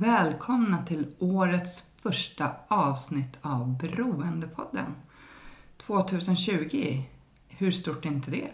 [0.00, 4.94] Välkomna till årets första avsnitt av Beroendepodden.
[5.86, 7.02] 2020,
[7.48, 8.50] hur stort är inte det?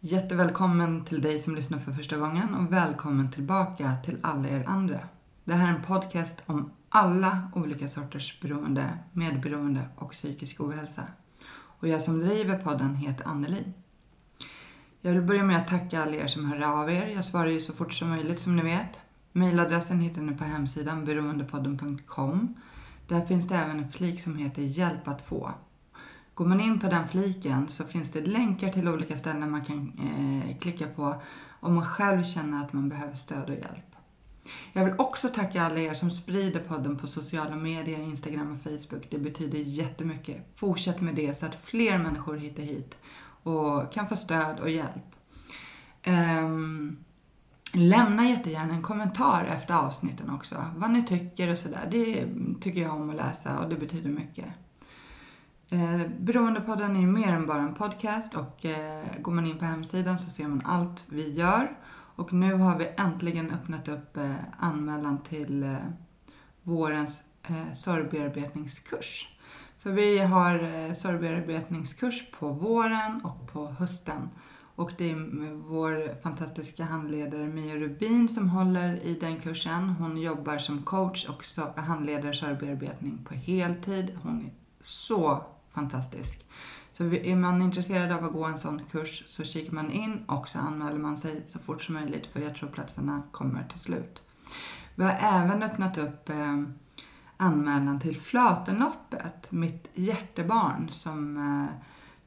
[0.00, 5.00] Jättevälkommen till dig som lyssnar för första gången och välkommen tillbaka till alla er andra.
[5.44, 11.02] Det här är en podcast om alla olika sorters beroende, medberoende och psykisk ohälsa.
[11.48, 13.64] Och jag som driver podden heter Anneli.
[15.00, 17.06] Jag vill börja med att tacka alla er som hör av er.
[17.06, 18.98] Jag svarar ju så fort som möjligt som ni vet.
[19.36, 22.54] Mailadressen hittar ni på hemsidan beroendepodden.com.
[23.08, 25.50] Där finns det även en flik som heter Hjälp att få.
[26.34, 29.92] Går man in på den fliken så finns det länkar till olika ställen man kan
[29.98, 31.22] eh, klicka på
[31.60, 33.96] om man själv känner att man behöver stöd och hjälp.
[34.72, 39.06] Jag vill också tacka alla er som sprider podden på sociala medier, Instagram och Facebook.
[39.10, 40.52] Det betyder jättemycket.
[40.54, 42.98] Fortsätt med det så att fler människor hittar hit
[43.42, 45.14] och kan få stöd och hjälp.
[46.02, 46.96] Ehm,
[47.76, 50.64] lämna jättegärna en kommentar efter avsnitten också.
[50.76, 51.88] Vad ni tycker och sådär.
[51.90, 52.28] Det
[52.60, 54.46] tycker jag om att läsa och det betyder mycket.
[55.68, 59.64] Eh, Beroendepodden är ju mer än bara en podcast och eh, går man in på
[59.64, 61.76] hemsidan så ser man allt vi gör.
[62.16, 65.76] Och nu har vi äntligen öppnat upp eh, anmälan till eh,
[66.62, 69.36] vårens eh, sorgbearbetningskurs.
[69.78, 74.28] För vi har eh, sorgbearbetningskurs på våren och på hösten.
[74.76, 79.88] Och det är vår fantastiska handledare Mia Rubin som håller i den kursen.
[79.88, 81.44] Hon jobbar som coach och
[81.82, 84.18] handleder sorgbearbetning på heltid.
[84.22, 86.46] Hon är så fantastisk.
[86.92, 90.48] Så är man intresserad av att gå en sån kurs så kikar man in och
[90.48, 94.22] så anmäler man sig så fort som möjligt för jag tror platserna kommer till slut.
[94.94, 96.62] Vi har även öppnat upp eh,
[97.36, 101.76] anmälan till Flatenloppet, mitt hjärtebarn som eh,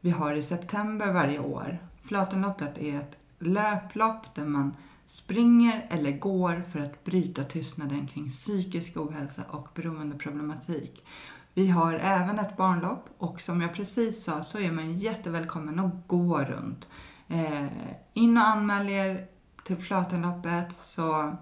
[0.02, 1.89] vi har i september varje år.
[2.10, 4.76] Flatenloppet är ett löplopp där man
[5.06, 11.06] springer eller går för att bryta tystnaden kring psykisk ohälsa och beroendeproblematik.
[11.54, 16.08] Vi har även ett barnlopp och som jag precis sa så är man jättevälkommen att
[16.08, 16.88] gå runt.
[17.28, 17.68] Eh,
[18.14, 19.28] in och anmäl er
[19.64, 21.38] till Flatenloppet så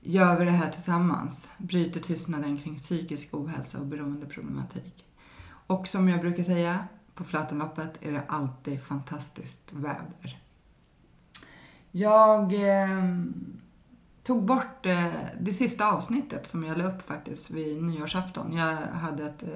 [0.00, 1.48] gör vi det här tillsammans.
[1.58, 5.04] Bryter tystnaden kring psykisk ohälsa och beroendeproblematik.
[5.66, 6.88] Och som jag brukar säga,
[7.20, 10.38] på Flötenloppet är det alltid fantastiskt väder.
[11.90, 13.04] Jag eh,
[14.22, 15.06] tog bort eh,
[15.40, 18.52] det sista avsnittet som jag la upp faktiskt vid nyårsafton.
[18.52, 19.48] Jag hade ett eh,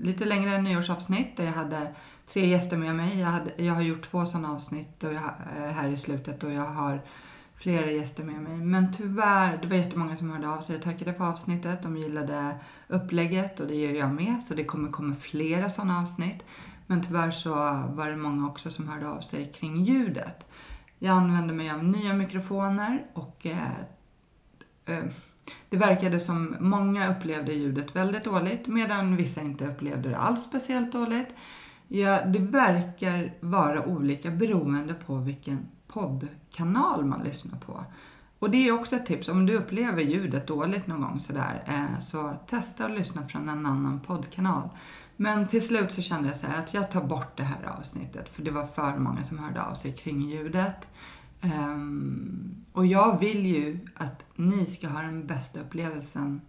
[0.00, 1.94] lite längre nyårsavsnitt där jag hade
[2.26, 3.20] tre gäster med mig.
[3.20, 6.52] Jag, hade, jag har gjort två sådana avsnitt och jag, eh, här i slutet och
[6.52, 7.00] jag har
[7.60, 8.56] flera gäster med mig.
[8.56, 11.82] Men tyvärr, det var jättemånga som hörde av sig och tackade för avsnittet.
[11.82, 12.54] De gillade
[12.88, 14.42] upplägget och det gör jag med.
[14.42, 16.44] Så det kommer komma flera sådana avsnitt.
[16.90, 17.54] Men tyvärr så
[17.88, 20.46] var det många också som hörde av sig kring ljudet.
[20.98, 23.70] Jag använde mig av nya mikrofoner och eh,
[24.84, 25.04] eh,
[25.68, 30.92] det verkade som många upplevde ljudet väldigt dåligt medan vissa inte upplevde det alls speciellt
[30.92, 31.34] dåligt.
[31.88, 37.84] Ja, det verkar vara olika beroende på vilken poddkanal man lyssnar på.
[38.38, 42.00] Och det är också ett tips, om du upplever ljudet dåligt någon gång sådär, eh,
[42.00, 44.68] så testa att lyssna från en annan poddkanal.
[45.22, 48.42] Men till slut så kände jag så att jag tar bort det här avsnittet för
[48.42, 50.88] det var för många som hörde av sig kring ljudet.
[51.42, 56.40] Um, och jag vill ju att ni ska ha den bästa upplevelsen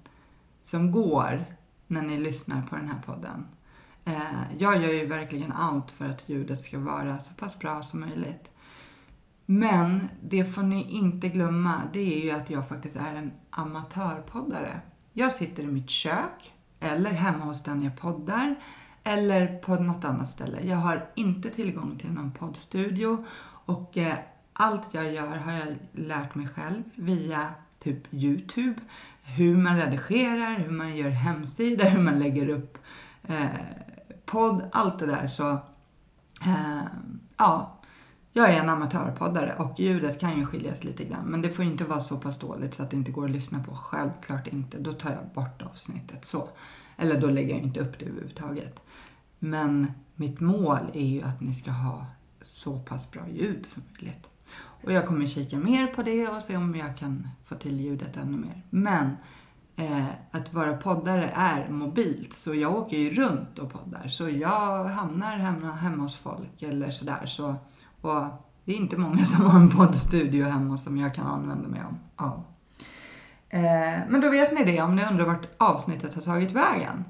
[0.64, 1.46] som går
[1.88, 3.48] när ni lyssnar på den här podden.
[4.08, 8.00] Uh, jag gör ju verkligen allt för att ljudet ska vara så pass bra som
[8.00, 8.52] möjligt.
[9.46, 14.82] Men det får ni inte glömma, det är ju att jag faktiskt är en amatörpoddare.
[15.14, 18.56] Jag sitter i mitt kök, eller hemma hos den jag poddar,
[19.04, 20.62] eller på något annat ställe.
[20.62, 23.26] Jag har inte tillgång till någon poddstudio
[23.66, 24.18] och eh,
[24.54, 27.50] allt jag gör har jag lärt mig själv via
[27.80, 28.76] typ Youtube.
[29.24, 32.78] Hur man redigerar, hur man gör hemsidor, hur man lägger upp
[33.24, 33.46] eh,
[34.26, 35.28] podd, allt det där.
[35.28, 35.52] Så
[36.46, 36.84] eh,
[37.38, 37.81] ja,
[38.34, 41.26] jag är en amatörpoddare och ljudet kan ju skiljas lite grann.
[41.26, 43.32] Men det får ju inte vara så pass dåligt så att det inte går att
[43.32, 43.76] lyssna på.
[43.76, 44.80] Självklart inte.
[44.80, 46.50] Då tar jag bort avsnittet så.
[46.98, 48.80] Eller då lägger jag inte upp det överhuvudtaget.
[49.40, 52.06] Men mitt mål är ju att ni ska ha
[52.42, 54.28] så pass bra ljud som möjligt.
[54.84, 58.18] Och jag kommer kika mer på det och se om jag kan få till ljudet
[58.18, 58.62] ännu mer.
[58.70, 59.18] Men
[59.76, 64.08] eh, att vara poddare är mobilt, så jag åker ju runt och poddar.
[64.08, 67.26] Så jag hamnar hemma, hemma hos folk eller sådär.
[67.26, 67.56] Så,
[68.02, 68.24] och
[68.66, 71.82] det är inte många som har en poddstudio hemma som jag kan använda mig
[72.16, 72.44] av.
[73.50, 77.04] Eh, men då vet ni det om ni undrar vart avsnittet har tagit vägen.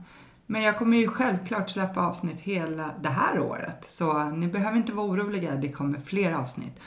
[0.45, 3.85] Men jag kommer ju självklart släppa avsnitt hela det här året.
[3.89, 6.79] Så ni behöver inte vara oroliga, det kommer fler avsnitt.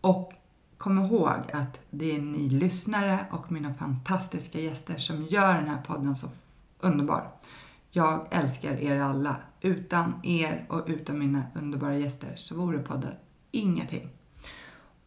[0.00, 0.32] Och
[0.78, 5.82] kom ihåg att det är ni lyssnare och mina fantastiska gäster som gör den här
[5.82, 6.26] podden så
[6.80, 7.28] underbar.
[7.90, 9.36] Jag älskar er alla.
[9.60, 13.12] Utan er och utan mina underbara gäster så vore podden
[13.58, 14.08] ingenting.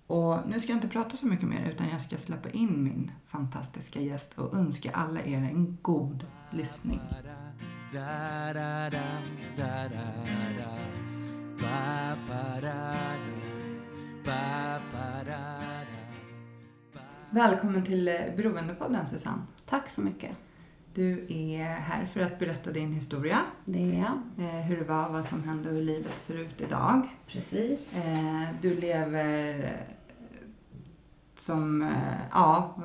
[0.07, 3.11] Och nu ska jag inte prata så mycket mer utan jag ska släppa in min
[3.25, 6.99] fantastiska gäst och önska alla er en god lyssning.
[17.31, 19.41] Välkommen till eh, Beroendepodden Susanne.
[19.65, 20.31] Tack så mycket.
[20.93, 23.37] Du är här för att berätta din historia.
[23.65, 24.45] Det är jag.
[24.45, 27.01] Eh, hur det var, vad som hände och hur livet ser ut idag.
[27.27, 27.97] Precis.
[27.99, 29.69] Eh, du lever eh,
[31.37, 31.89] som,
[32.31, 32.75] ja,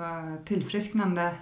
[0.45, 1.35] tillfrisknande.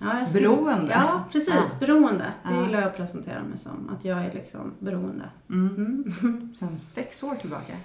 [0.00, 0.92] Ja, jag skulle- Beroende.
[0.92, 1.54] Ja, precis.
[1.54, 1.86] Ja.
[1.86, 2.24] Beroende.
[2.48, 2.62] Det Ja.
[2.66, 3.88] gillar jag att presentera mig som.
[3.96, 5.24] Att jag är liksom beroende.
[5.50, 5.74] Mm.
[6.22, 6.54] Mm.
[6.58, 7.76] Sen sex år tillbaka.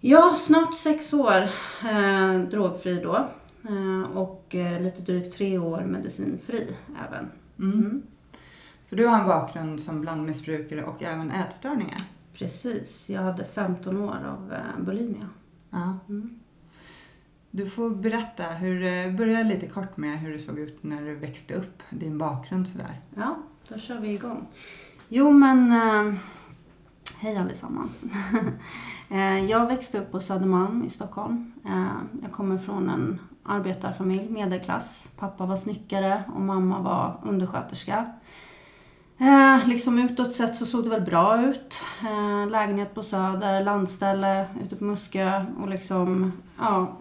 [0.00, 1.42] Ja, snart sex år
[1.90, 3.28] eh, drogfri då.
[3.68, 6.76] Eh, och eh, lite drygt tre år medicinfri
[7.08, 7.30] även.
[7.58, 7.78] Mm.
[7.78, 8.02] Mm.
[8.88, 12.00] För du har en bakgrund som blandmissbrukare och även ätstörningar.
[12.32, 13.10] Precis.
[13.10, 15.28] Jag hade 15 år av eh, bulimia.
[15.70, 15.98] Ja.
[16.08, 16.40] Mm.
[17.50, 21.14] Du får berätta, hur, eh, börja lite kort med hur det såg ut när du
[21.14, 23.00] växte upp, din bakgrund sådär.
[23.14, 23.38] Ja,
[23.68, 24.46] då kör vi igång.
[25.08, 25.72] Jo, men...
[25.72, 26.14] Eh,
[27.18, 28.04] hej allesammans.
[29.48, 31.52] jag växte upp på Södermalm i Stockholm.
[32.22, 33.18] Jag kommer från en
[33.48, 35.10] arbetarfamilj, medelklass.
[35.16, 38.12] Pappa var snickare och mamma var undersköterska.
[39.18, 41.80] Eh, liksom utåt sett så såg det väl bra ut.
[42.02, 46.96] Eh, lägenhet på Söder, landställe ute på Muskö och liksom, ja,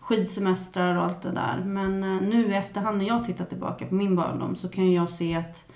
[0.00, 1.62] skidsemestrar och allt det där.
[1.64, 5.10] Men eh, nu i efterhand när jag tittar tillbaka på min barndom så kan jag
[5.10, 5.70] se att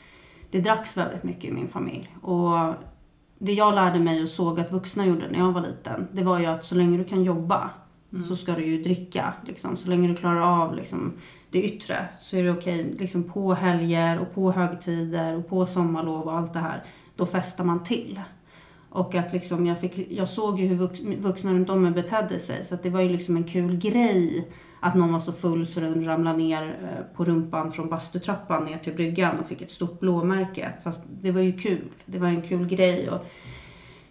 [0.51, 2.17] det dracks väldigt mycket i min familj.
[2.23, 2.75] Och
[3.39, 6.39] det jag lärde mig och såg att vuxna gjorde när jag var liten, det var
[6.39, 7.71] ju att så länge du kan jobba
[8.29, 9.35] så ska du ju dricka.
[9.47, 9.77] Liksom.
[9.77, 11.13] Så länge du klarar av liksom,
[11.51, 12.95] det yttre så är det okej.
[12.99, 16.85] Liksom, på helger och på högtider och på sommarlov och allt det här,
[17.17, 18.21] då festar man till.
[18.91, 22.39] Och att liksom jag, fick, jag såg ju hur vux, vuxna runt om mig betedde
[22.39, 22.65] sig.
[22.65, 24.49] Så det var ju liksom en kul grej
[24.81, 28.79] att någon var så full så den ramlade ner eh, på rumpan från bastutrappan ner
[28.79, 30.73] till bryggan och fick ett stort blåmärke.
[30.85, 31.89] Fast det var ju kul.
[32.07, 33.11] Det var en kul grej.
[33.11, 33.27] Och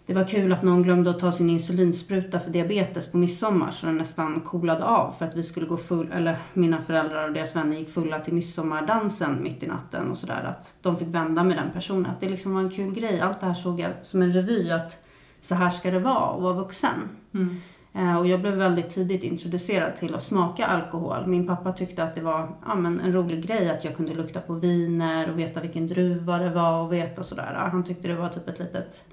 [0.06, 3.86] det var kul att någon glömde att ta sin insulinspruta för diabetes på midsommar så
[3.86, 7.56] den nästan coolade av för att vi skulle gå full, eller mina föräldrar och deras
[7.56, 10.44] vänner gick fulla till midsommardansen mitt i natten och sådär.
[10.44, 12.06] Att de fick vända med den personen.
[12.06, 13.20] Att det liksom var en kul grej.
[13.20, 14.98] Allt det här såg jag som en revy att
[15.40, 17.08] så här ska det vara att vara vuxen.
[17.34, 17.56] Mm.
[17.94, 21.26] Eh, Och jag blev väldigt tidigt introducerad till att smaka alkohol.
[21.26, 24.40] Min pappa tyckte att det var ja, men en rolig grej att jag kunde lukta
[24.40, 27.68] på viner och veta vilken druva det var och veta sådär.
[27.72, 29.04] Han tyckte det var typ ett litet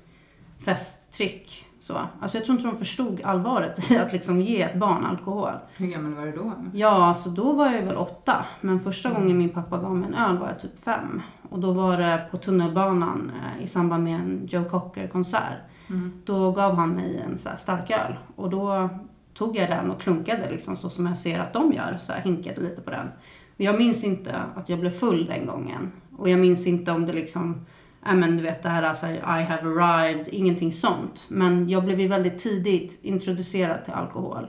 [0.66, 1.66] festtrick.
[1.80, 1.98] Så.
[2.20, 5.52] Alltså jag tror inte de förstod allvaret i att liksom ge ett barn alkohol.
[5.78, 6.54] Hur gammal var du då?
[6.74, 8.46] Ja, alltså då var jag väl åtta.
[8.62, 11.22] Men första gången min pappa gav mig en öl var jag typ fem.
[11.50, 15.58] Och då var det på tunnelbanan eh, i samband med en Joe Cocker-konsert.
[15.90, 16.12] Mm.
[16.26, 18.16] Då gav han mig en så här stark öl.
[18.36, 18.90] Och då
[19.34, 21.98] tog jag den och klunkade liksom så som jag ser att de gör.
[22.00, 23.08] Så här hinkade lite på den.
[23.56, 25.92] Och jag minns inte att jag blev full den gången.
[26.18, 27.66] Och jag minns inte om det liksom,
[28.06, 31.26] ja men du vet det här alltså, I have arrived, ingenting sånt.
[31.28, 34.48] Men jag blev ju väldigt tidigt introducerad till alkohol.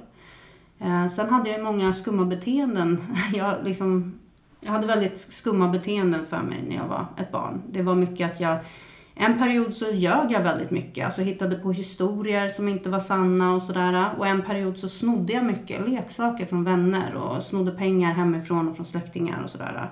[0.79, 3.01] Eh, sen hade jag ju många skumma beteenden.
[3.35, 4.19] Jag, liksom,
[4.61, 7.63] jag hade väldigt skumma beteenden för mig när jag var ett barn.
[7.71, 8.59] Det var mycket att jag
[9.17, 13.55] en period så ljög jag väldigt mycket, alltså hittade på historier som inte var sanna
[13.55, 14.11] och sådär.
[14.19, 18.77] Och en period så snodde jag mycket leksaker från vänner och snodde pengar hemifrån och
[18.77, 19.91] från släktingar och sådär.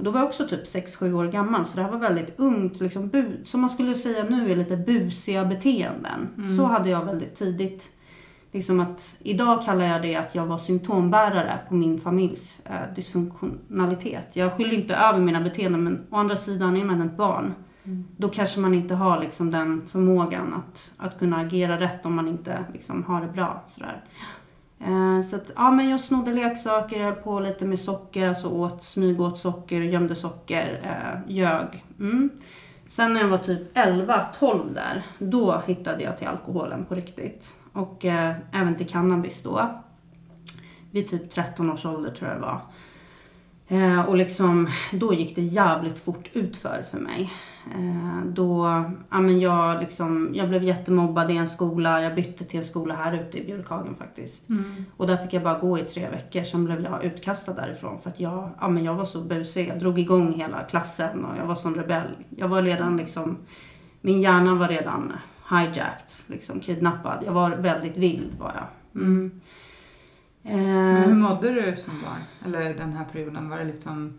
[0.00, 2.80] Och då var jag också typ 6-7 år gammal så det här var väldigt ungt,
[2.80, 6.28] liksom bu- som man skulle säga nu är lite busiga beteenden.
[6.56, 7.96] Så hade jag väldigt tidigt.
[8.52, 14.36] Liksom att, idag kallar jag det att jag var symptombärare på min familjs eh, dysfunktionalitet.
[14.36, 17.54] Jag skyller inte över mina beteenden men å andra sidan är man ett barn
[18.16, 22.28] Då kanske man inte har liksom den förmågan att, att kunna agera rätt om man
[22.28, 23.64] inte liksom har det bra.
[23.66, 24.04] Sådär.
[24.84, 28.48] Eh, så att, ja men jag snodde leksaker, jag höll på lite med socker, alltså
[28.48, 31.84] åt, smyg åt socker, gömde socker, eh, ljög.
[31.98, 32.30] Mm.
[32.88, 37.58] Sen när jag var typ 11-12 där, då hittade jag till alkoholen på riktigt.
[37.72, 39.82] Och eh, även till cannabis då.
[40.90, 42.60] Vid typ 13 års ålder tror jag det var.
[43.68, 47.30] Eh, och liksom, då gick det jävligt fort utför för mig.
[47.74, 48.66] Eh, då,
[49.10, 52.02] ja men jag liksom, jag blev jättemobbad i en skola.
[52.02, 54.48] Jag bytte till en skola här ute i Björkhagen faktiskt.
[54.48, 54.84] Mm.
[54.96, 56.42] Och där fick jag bara gå i tre veckor.
[56.42, 59.68] Sen blev jag utkastad därifrån för att jag, ja men jag var så busig.
[59.68, 62.16] Jag drog igång hela klassen och jag var som rebell.
[62.36, 63.36] Jag var redan liksom,
[64.00, 65.12] min hjärna var redan
[65.50, 67.22] hijacked, liksom kidnappad.
[67.26, 69.02] Jag var väldigt vild var jag.
[69.02, 69.40] Mm.
[70.42, 72.20] Men hur Eh, mådde du som barn?
[72.54, 73.48] Eller den här perioden?
[73.48, 74.12] Var det liksom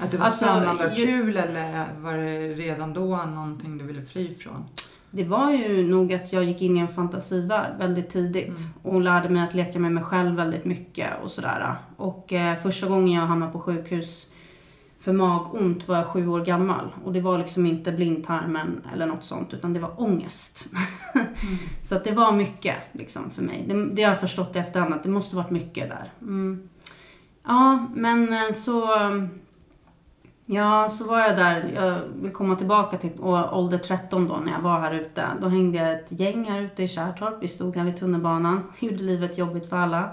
[0.00, 4.02] att det var Alltså, spännande och kul eller var det redan då någonting du ville
[4.04, 4.64] fly ifrån?
[5.10, 8.70] Det var ju nog att jag gick in i en fantasivärld väldigt tidigt Mm.
[8.94, 11.74] och lärde mig att leka med mig själv väldigt mycket och sådär.
[11.96, 14.26] Och eh, första gången jag hamnade på sjukhus
[15.00, 19.24] för magont var jag sju år gammal och det var liksom inte blindtarmen eller något
[19.24, 20.66] sånt utan det var ångest.
[21.84, 23.64] Så att det var mycket liksom för mig.
[23.68, 26.10] Det, det har jag förstått i efterhand att det måste varit mycket där.
[26.22, 26.68] Mm.
[27.46, 28.84] Ja, men eh, så
[30.52, 31.70] Ja, så var jag där.
[31.74, 35.26] Jag vill komma tillbaka till ålder 13 då när jag var här ute.
[35.40, 37.34] Då hängde jag ett gäng här ute i Kärrtorp.
[37.40, 38.62] Vi stod här vid tunnelbanan.
[38.80, 40.10] Gjorde livet jobbigt för alla.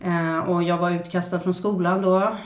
[0.00, 2.36] Eh, och jag var utkastad från skolan då.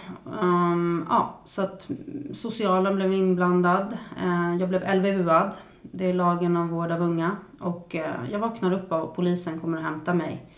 [0.41, 1.91] Um, ja, så att
[2.35, 3.99] socialen blev inblandad.
[4.23, 5.53] Eh, jag blev LVU-ad.
[5.83, 7.37] Det är lagen om vård av unga.
[7.61, 10.51] Och eh, jag vaknar upp av att polisen kommer och hämtar mig.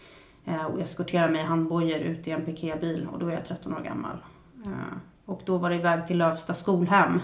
[0.45, 3.09] Eh, och eskorterar mig i handbojor ut i en piketbil.
[3.12, 4.17] Och då är jag 13 år gammal.
[4.65, 4.97] Eh,
[5.31, 7.21] och då var det iväg till Lövsta skolhem.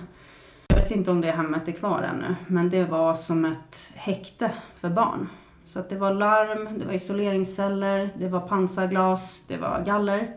[0.69, 4.51] Jag vet inte om det hemmet är kvar ännu, men det var som ett häkte
[4.75, 5.29] för barn.
[5.65, 10.37] Så att det var larm, det var isoleringsceller, det var pansarglas, det var galler.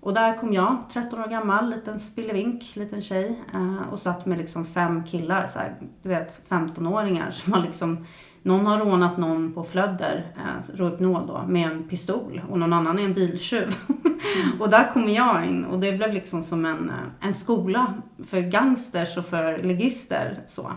[0.00, 3.42] Och där kom jag, 13 år gammal, liten spillevink, liten tjej.
[3.54, 8.06] Eh, och satt med liksom fem killar, så här, du vet 15-åringar som har liksom
[8.46, 12.98] någon har rånat någon på Flödder, eh, Rohypnol då, med en pistol och någon annan
[12.98, 13.74] är en biltjuv.
[14.60, 17.94] och där kommer jag in och det blev liksom som en, eh, en skola
[18.28, 20.42] för gangsters och för legister.
[20.46, 20.72] Så.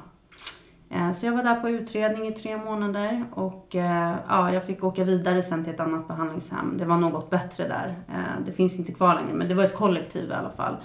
[0.89, 4.83] Eh, så jag var där på utredning i tre månader och eh, ja, jag fick
[4.83, 6.77] åka vidare sen till ett annat behandlingshem.
[6.77, 7.95] Det var något bättre där.
[8.07, 10.77] Eh, det finns inte kvar längre men det var ett kollektiv i alla fall.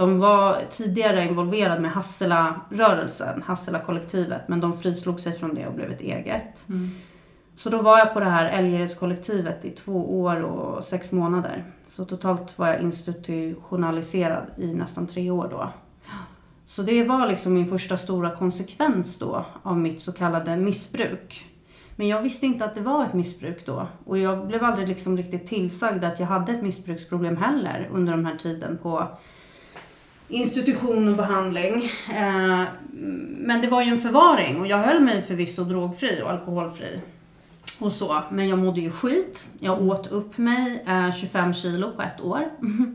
[0.00, 5.90] De var tidigare involverade med Hassela-rörelsen, Hassela-kollektivet, men de frislog sig från det och blev
[5.90, 6.66] ett eget.
[7.54, 11.64] Så då var jag på det här Älgeredskollektivet i två år och sex månader.
[11.88, 15.68] Så totalt var jag institutionaliserad i nästan tre år då.
[16.66, 21.46] Så det var liksom min första stora konsekvens då av mitt så kallade missbruk.
[21.96, 23.86] Men jag visste inte att det var ett missbruk då.
[24.04, 28.26] Och jag blev aldrig liksom riktigt tillsagd att jag hade ett missbruksproblem heller under den
[28.26, 29.08] här tiden på
[30.30, 31.90] institution och behandling.
[32.14, 32.64] Eh,
[33.38, 37.00] men det var ju en förvaring och jag höll mig förvisso drogfri och alkoholfri.
[37.78, 38.22] Och så.
[38.30, 39.48] Men jag mådde ju skit.
[39.58, 42.44] Jag åt upp mig eh, 25 kilo på ett år.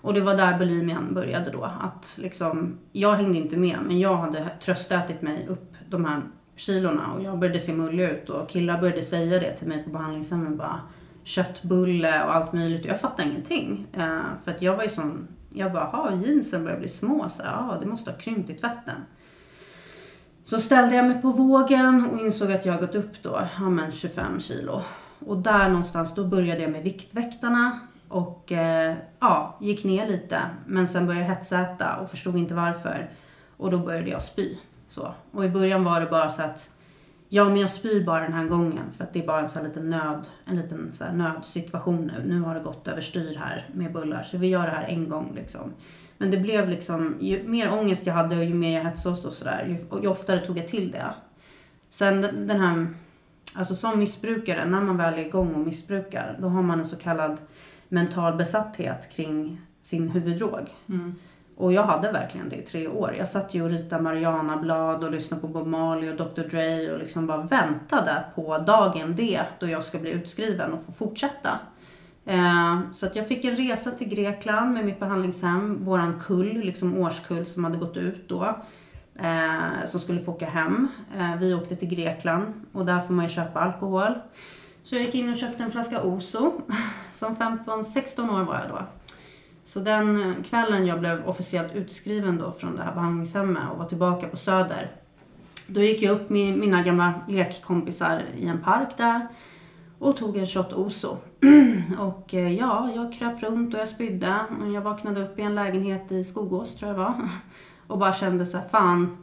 [0.00, 1.64] Och det var där bulimian började då.
[1.64, 6.22] Att liksom, jag hängde inte med men jag hade tröstätit mig upp de här
[6.56, 9.90] kilorna och jag började se mullig ut och killar började säga det till mig på
[9.90, 10.80] behandlingshemmet bara
[11.24, 12.84] köttbulle och allt möjligt.
[12.84, 13.86] Jag fattade ingenting.
[13.92, 17.42] Eh, för att jag var ju sån, jag bara, ha jeansen börjar bli små så
[17.44, 18.94] ja det måste ha krympt i tvätten.
[20.44, 23.92] Så ställde jag mig på vågen och insåg att jag gått upp då, ja men
[23.92, 24.82] 25 kilo.
[25.26, 30.40] Och där någonstans, då började jag med Viktväktarna och eh, ja, gick ner lite.
[30.66, 33.10] Men sen började jag hetsäta och förstod inte varför.
[33.56, 34.56] Och då började jag spy.
[34.88, 35.14] Så.
[35.32, 36.70] Och i början var det bara så att
[37.28, 39.62] Ja, men jag spyr bara den här gången för att det är bara en sån
[39.62, 42.24] här liten nöd, en liten så här nödsituation nu.
[42.26, 45.32] Nu har det gått överstyr här med bullar, så vi gör det här en gång
[45.34, 45.72] liksom.
[46.18, 49.32] Men det blev liksom, ju mer ångest jag hade och ju mer jag hetsades och
[49.32, 51.14] sådär, ju, ju oftare tog jag till det.
[51.88, 52.94] Sen den den här,
[53.54, 56.96] alltså som missbrukare, när man väl är igång och missbrukar, då har man en så
[56.96, 57.40] kallad
[57.88, 60.74] mental besatthet kring sin huvuddrog.
[60.88, 61.14] Mm.
[61.56, 63.14] Och jag hade verkligen det i tre år.
[63.18, 66.98] Jag satt ju och ritade Marianablad och lyssnade på Bob Marley och Dr Dre och
[66.98, 71.58] liksom bara väntade på dagen D då jag ska bli utskriven och få fortsätta.
[72.24, 76.98] Eh, så att jag fick en resa till Grekland med mitt behandlingshem, våran kull, liksom
[76.98, 78.56] årskull som hade gått ut då.
[79.18, 80.88] Eh, som skulle få åka hem.
[81.16, 84.12] Eh, vi åkte till Grekland och där får man ju köpa alkohol.
[84.82, 86.52] Så jag gick in och köpte en flaska Oso.
[87.12, 88.82] Som 15-16 år var jag då.
[89.66, 94.28] Så den kvällen jag blev officiellt utskriven då från det här behandlingshemmet och var tillbaka
[94.28, 94.90] på Söder.
[95.66, 99.28] Då gick jag upp med mina gamla lekkompisar i en park där
[99.98, 101.16] och tog en shot Oso.
[101.98, 104.40] och eh, ja, jag kröp runt och jag spydde.
[104.60, 107.14] Och jag vaknade upp i en lägenhet i Skogås tror jag det var.
[107.86, 109.16] Och bara kände så här, fan,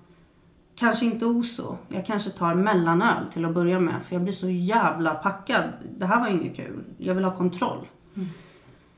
[0.76, 1.78] kanske inte Oso.
[1.88, 4.04] Jag kanske tar mellanöl till att börja med.
[4.04, 5.64] För jag blir så jävla packad.
[5.98, 6.84] Det här var inget kul.
[6.98, 7.88] Jag vill ha kontroll.
[8.16, 8.30] Mm.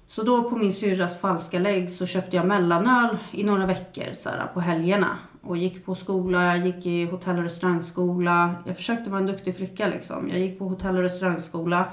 [0.08, 4.30] Så då på min syrras falska lägg så köpte jag mellanöl i några veckor så
[4.30, 5.18] här, på helgerna.
[5.42, 8.56] Och gick på skola, jag gick i hotell och restaurangskola.
[8.66, 10.30] Jag försökte vara en duktig flicka liksom.
[10.30, 11.86] Jag gick på hotell och restaurangskola.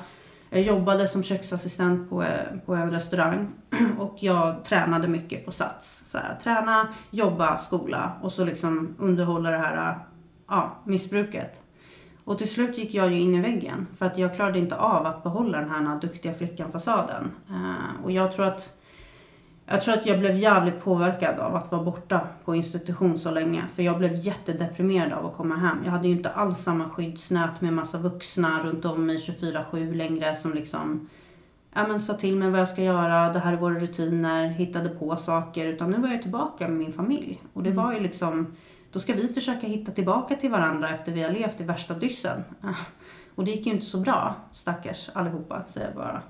[0.51, 2.25] Jag jobbade som köksassistent på,
[2.67, 3.49] på en restaurang.
[3.99, 6.11] Och jag tränade mycket på Sats.
[6.11, 9.97] Så här, träna, jobba, skola och så liksom underhålla det här äh,
[10.49, 11.63] ja, missbruket.
[12.25, 15.07] Och till slut gick jag ju in i väggen för att jag klarade inte av
[15.07, 17.31] att behålla den här duktiga flickan-fasaden.
[17.51, 18.79] Uh, och jag tror att
[19.67, 23.65] jag tror att jag blev jävligt påverkad av att vara borta på institution så länge.
[23.69, 25.79] För jag blev jättedeprimerad av att komma hem.
[25.85, 30.37] Jag hade ju inte alls samma skyddsnät med massa vuxna runt om mig 24-7 längre
[30.37, 31.09] som liksom
[31.75, 34.89] ja, men sa till mig vad jag ska göra, det här är våra rutiner, hittade
[34.89, 35.67] på saker.
[35.67, 37.43] Utan nu var jag tillbaka med min familj.
[37.53, 38.57] Och det var ju liksom
[38.93, 42.45] då ska vi försöka hitta tillbaka till varandra efter vi har levt i värsta dyssen.
[43.35, 46.23] Och det gick ju inte så bra, stackars allihopa, säger jag bara.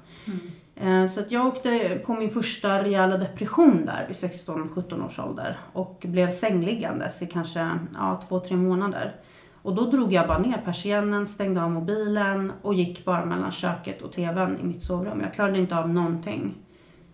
[0.77, 1.09] Mm.
[1.09, 5.59] Så att jag åkte på min första rejäla depression där vid 16-17 års ålder.
[5.73, 9.17] Och blev sängliggandes i kanske ja, två, tre månader.
[9.63, 14.03] Och då drog jag bara ner persiennen, stängde av mobilen och gick bara mellan köket
[14.03, 15.21] och tvn i mitt sovrum.
[15.21, 16.55] Jag klarade inte av någonting.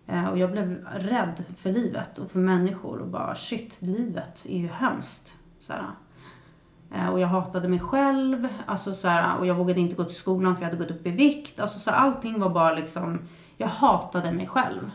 [0.07, 4.59] Eh, och jag blev rädd för livet och för människor och bara shit, livet är
[4.59, 5.38] ju hemskt.
[5.59, 7.11] Så här.
[7.13, 8.49] Och jag hatade mig själv.
[8.67, 11.07] Alltså så här, och jag vågade inte gå till skolan för jag hade gått upp
[11.07, 11.61] i vikt.
[11.61, 13.19] Alltså så här, allting var bara liksom,
[13.57, 14.91] jag hatade mig själv.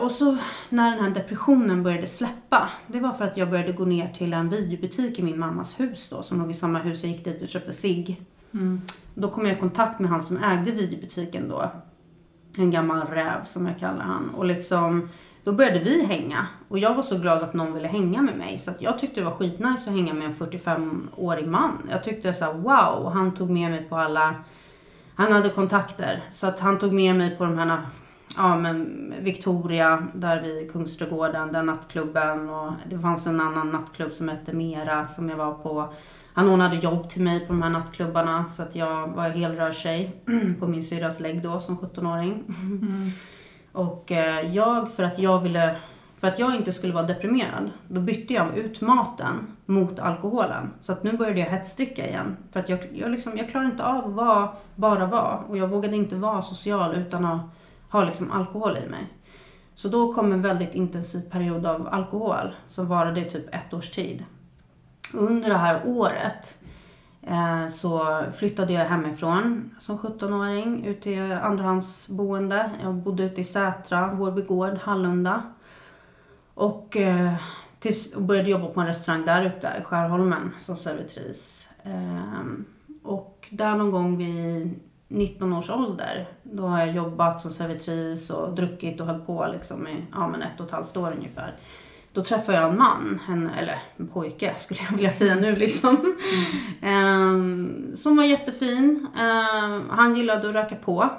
[0.00, 0.36] Och så
[0.68, 4.32] när den här depressionen började släppa, det var för att jag började gå ner till
[4.32, 7.02] en videobutik i min mammas hus då, som låg i samma hus.
[7.02, 8.22] Jag gick dit och köpte cigg.
[8.54, 8.80] Mm.
[9.14, 11.70] Då kom jag i kontakt med han som ägde videobutiken då.
[12.56, 14.30] En gammal räv som jag kallar han.
[14.30, 15.08] Och liksom,
[15.44, 16.46] då började vi hänga.
[16.68, 18.58] Och jag var så glad att någon ville hänga med mig.
[18.58, 21.88] Så att jag tyckte det var skitnice att hänga med en 45-årig man.
[21.90, 23.12] Jag tyckte så här, wow.
[23.12, 24.34] Han tog med mig på alla...
[25.14, 26.22] Han hade kontakter.
[26.30, 27.78] Så att han tog med mig på de här...
[28.36, 32.48] Ja men Victoria, där vid Kungsträdgården, den nattklubben.
[32.48, 35.92] Och det fanns en annan nattklubb som hette Mera som jag var på.
[36.32, 40.22] Han ordnade jobb till mig på de här nattklubbarna så att jag var helrörstjej
[40.60, 42.44] på min syrras lägg då som 17-åring.
[42.62, 43.10] Mm.
[43.74, 45.76] Och eh, jag, för att jag ville,
[46.16, 50.70] för att jag inte skulle vara deprimerad, då bytte jag ut maten mot alkoholen.
[50.80, 52.36] Så att nu började jag hetsdricka igen.
[52.52, 55.38] För att jag, jag, liksom, jag klarade inte av att vara, bara vara.
[55.48, 57.40] Och jag vågade inte vara social utan att
[57.90, 59.12] ha liksom alkohol i mig.
[59.74, 63.90] Så då kom en väldigt intensiv period av alkohol som varade i typ ett års
[63.90, 64.24] tid.
[65.12, 66.58] Under det här året
[67.26, 72.70] Eh, så flyttade jag hemifrån som 17-åring ut till andrahandsboende.
[72.82, 75.42] Jag bodde ute i Sätra, Vårby gård, Hallunda.
[76.54, 77.34] Och eh,
[77.78, 81.68] tills, började jobba på en restaurang där ute i Skärholmen som servitris.
[81.82, 82.64] Ehm,
[83.02, 88.54] och där någon gång vid 19 års ålder, då har jag jobbat som servitris och
[88.54, 91.56] druckit och höll på liksom i ja, men ett och ett halvt år ungefär.
[92.14, 96.16] Då träffade jag en man, en, eller en pojke skulle jag vilja säga nu liksom.
[96.82, 97.28] Mm.
[97.28, 99.06] um, som var jättefin.
[99.14, 101.10] Um, han gillade att röka på.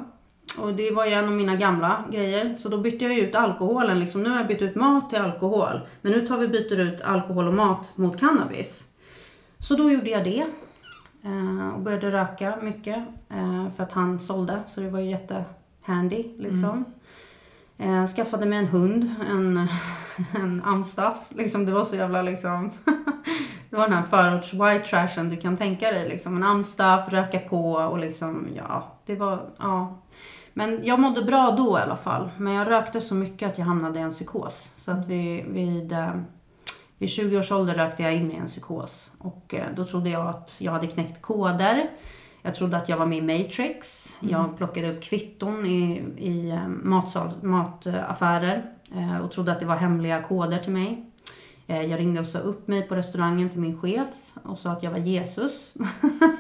[0.60, 2.56] Och det var ju en av mina gamla grejer.
[2.56, 4.00] Så då bytte jag ut alkoholen.
[4.00, 4.24] Liksom.
[4.24, 5.80] Nu har jag bytt ut mat till alkohol.
[6.02, 8.84] Men nu tar vi byter ut alkohol och mat mot cannabis.
[9.60, 10.46] Så då gjorde jag det.
[11.26, 12.98] Uh, och började röka mycket.
[13.34, 14.60] Uh, för att han sålde.
[14.68, 16.70] Så det var ju jättehandy liksom.
[16.70, 16.86] Mm.
[17.78, 19.68] Eh, skaffade mig en hund, en,
[20.36, 21.28] en amstaff.
[21.30, 22.72] Liksom, det var så jävla liksom...
[23.70, 26.10] det var den här förorts white trashen du kan tänka dig.
[26.10, 26.36] Liksom.
[26.36, 30.02] En amstaff, röka på och liksom, ja, det var, ja.
[30.54, 32.30] Men jag mådde bra då i alla fall.
[32.38, 34.72] Men jag rökte så mycket att jag hamnade i en psykos.
[34.76, 35.94] Så att vid, eh, vid,
[36.98, 39.12] vid 20 års ålder rökte jag in i en psykos.
[39.18, 41.90] Och eh, då trodde jag att jag hade knäckt koder.
[42.46, 44.10] Jag trodde att jag var med i Matrix.
[44.22, 44.32] Mm.
[44.32, 49.76] Jag plockade upp kvitton i, i eh, matsal, mataffärer eh, och trodde att det var
[49.76, 51.06] hemliga koder till mig.
[51.68, 54.08] Eh, jag ringde också upp mig på restaurangen till min chef
[54.44, 55.74] och sa att jag var Jesus.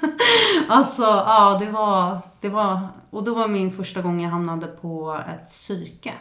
[0.67, 2.87] alltså, ja, det var, det var...
[3.09, 6.13] Och då var min första gång jag hamnade på ett psyke.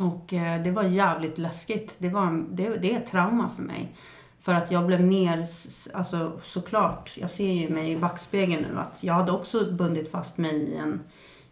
[0.00, 0.24] Och
[0.64, 1.96] det var jävligt läskigt.
[1.98, 3.96] Det, var, det, det är ett trauma för mig.
[4.40, 5.46] För att jag blev ner,
[5.94, 10.38] alltså såklart, jag ser ju mig i backspegeln nu att jag hade också bundit fast
[10.38, 11.00] mig i en,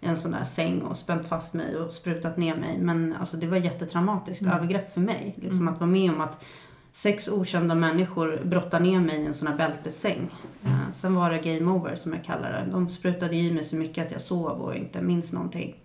[0.01, 2.79] i en sån där säng och spänt fast mig och sprutat ner mig.
[2.79, 4.55] Men alltså det var jättetraumatiskt Mm.
[4.55, 5.35] övergrepp för mig.
[5.43, 6.45] Liksom att vara med om att
[6.93, 10.31] sex okända människor brottar ner mig i en sån här bältessäng.
[10.65, 12.71] Eh, sen var det game over som jag kallar det.
[12.73, 15.77] De sprutade i mig så mycket att jag sov och inte minns någonting.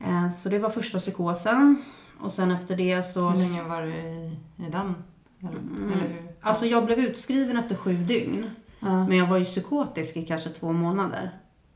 [0.00, 1.82] Eh, så det var första psykosen.
[2.20, 3.28] Och sen efter det så...
[3.30, 4.94] Hur länge var du i, i den?
[5.42, 5.92] Mm.
[5.92, 6.32] eller hur?
[6.40, 8.50] Alltså jag blev utskriven efter sju dygn.
[8.80, 9.06] Ja.
[9.06, 11.30] Men jag var ju psykotisk i kanske två månader.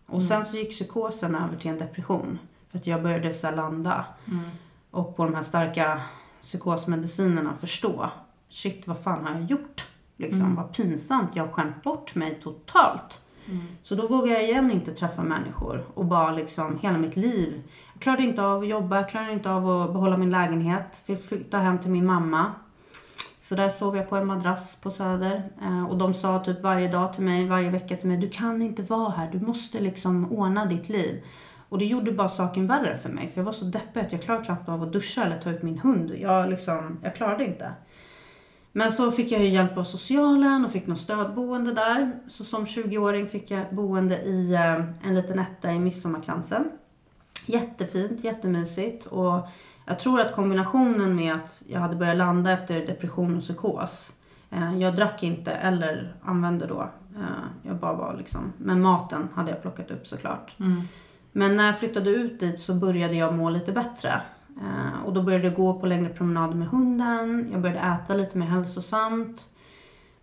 [0.06, 0.26] Och Mm.
[0.26, 2.38] sen så gick psykosen över till en depression.
[2.70, 4.04] För att jag började så landa.
[4.30, 4.44] Mm.
[4.90, 6.00] Och på de här starka
[6.40, 8.10] psykosmedicinerna förstå.
[8.48, 9.84] Shit, vad fan har jag gjort?
[10.16, 10.54] Liksom, Mm.
[10.54, 11.30] vad pinsamt.
[11.36, 13.20] Jag har skämt bort mig totalt.
[13.48, 13.64] Mm.
[13.82, 15.84] Så då vågade jag igen inte träffa människor.
[15.94, 17.62] Och bara liksom hela mitt liv.
[17.92, 21.02] Jag klarade inte av att jobba, jag klarade inte av att behålla min lägenhet.
[21.06, 22.52] Fick flytta hem till min mamma.
[23.44, 25.42] Så där sov jag på en madrass på Söder.
[25.62, 28.62] Eh, Och de sa typ varje dag till mig, varje vecka till mig, du kan
[28.62, 31.24] inte vara här, du måste liksom ordna ditt liv.
[31.68, 33.28] Och det gjorde bara saken värre för mig.
[33.28, 35.62] För jag var så deppig att jag klarade knappt av att duscha eller ta ut
[35.62, 36.10] min hund.
[36.20, 37.72] Jag, liksom, jag klarade inte.
[38.72, 42.12] Men så fick jag ju hjälp av socialen och fick något stödboende där.
[42.28, 46.70] Så som 20-åring fick jag ett boende i eh, en liten etta i Midsommarkransen.
[47.46, 49.06] Jättefint, jättemysigt.
[49.06, 49.48] Och
[49.84, 54.12] jag tror att kombinationen med att jag hade börjat landa efter depression och psykos.
[54.50, 56.88] Eh, jag drack inte eller använde då.
[57.16, 60.54] Eh, jag bara var liksom, men maten hade jag plockat upp såklart.
[60.60, 60.82] Mm.
[61.32, 64.22] Men när jag flyttade ut dit så började jag må lite bättre.
[64.60, 67.48] Eh, och då började jag gå på längre promenader med hunden.
[67.52, 69.46] Jag började äta lite mer hälsosamt.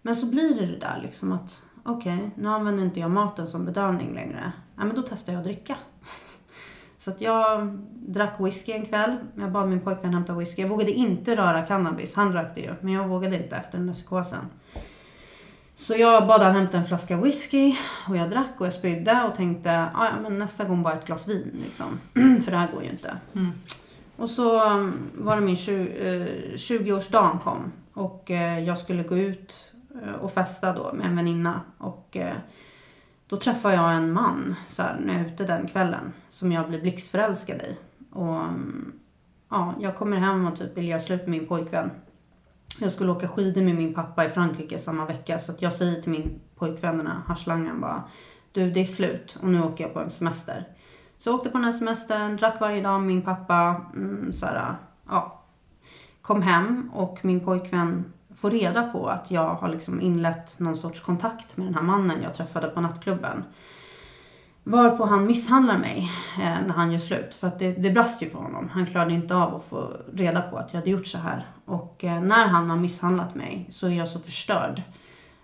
[0.02, 3.66] Men så blir det det där liksom att okej, nu använder inte jag maten som
[3.66, 4.52] bedövning längre.
[4.78, 5.78] Ja, men då testar jag att dricka.
[7.02, 9.18] Så att jag drack whisky en kväll.
[9.36, 10.62] Jag bad min pojkvän hämta whisky.
[10.62, 12.16] Jag vågade inte röra cannabis.
[12.16, 14.46] Han rökte ju, men jag vågade inte efter den där psykosen.
[15.76, 17.76] Så jag bad han hämta en flaska whisky
[18.10, 21.06] och jag drack och jag spydde och tänkte "Ah, ja men nästa gång bara ett
[21.06, 22.00] glas vin liksom.
[22.44, 23.18] För det här går ju inte.
[23.36, 23.52] Mm.
[24.18, 29.18] Och så um, var det min 20, eh, 20-årsdagen kom och eh, jag skulle gå
[29.18, 29.72] ut
[30.04, 31.62] eh, och festa då med en väninna.
[31.78, 32.18] Och
[33.32, 36.70] då träffar jag en man så här, när jag är ute den kvällen som jag
[36.70, 37.78] blir blixtförälskad i.
[38.12, 38.42] Och
[39.50, 41.92] ja, jag kommer hem och typ vill göra slut med min pojkvän.
[42.80, 46.02] Jag skulle åka skidor med min pappa i Frankrike samma vecka så att jag säger
[46.02, 48.04] till min pojkvän, den här haschlangen bara
[48.52, 50.68] Du det är slut och nu åker jag på en semester.
[51.18, 53.86] Så jag åkte på den här semestern, drack varje dag med min pappa.
[53.96, 54.76] Mm, så här,
[55.10, 55.44] ja.
[56.22, 61.00] Kom hem och min pojkvän Få reda på att jag har liksom inlett någon sorts
[61.02, 63.44] kontakt med den här mannen jag träffade på nattklubben.
[64.64, 67.36] Varpå han misshandlar mig eh, när han gör slut.
[67.36, 68.70] För att det, det brast ju för honom.
[68.70, 71.48] Han klarade inte av att få reda på att jag hade gjort så här.
[71.66, 74.82] Och eh, när han har misshandlat mig så är jag så förstörd.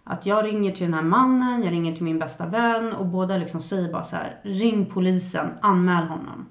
[0.03, 3.37] Att jag ringer till den här mannen, jag ringer till min bästa vän och båda
[3.37, 6.45] liksom säger bara så här, ring polisen, anmäl honom.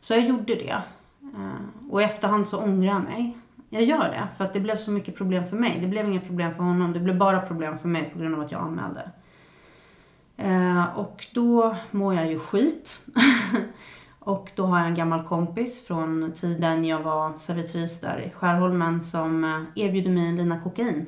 [0.00, 0.76] Så jag gjorde det.
[1.20, 3.36] Eh, Och i efterhand så ångrar jag mig.
[3.74, 5.78] Jag gör det, för att det blev så mycket problem för mig.
[5.80, 8.40] Det blev inga problem för honom, det blev bara problem för mig på grund av
[8.40, 9.10] att jag anmälde.
[10.36, 13.00] Eh, Och då mår jag ju skit.
[14.18, 19.00] Och då har jag en gammal kompis från tiden jag var servitris där i Skärholmen
[19.04, 21.06] som eh, erbjuder mig en lina kokain.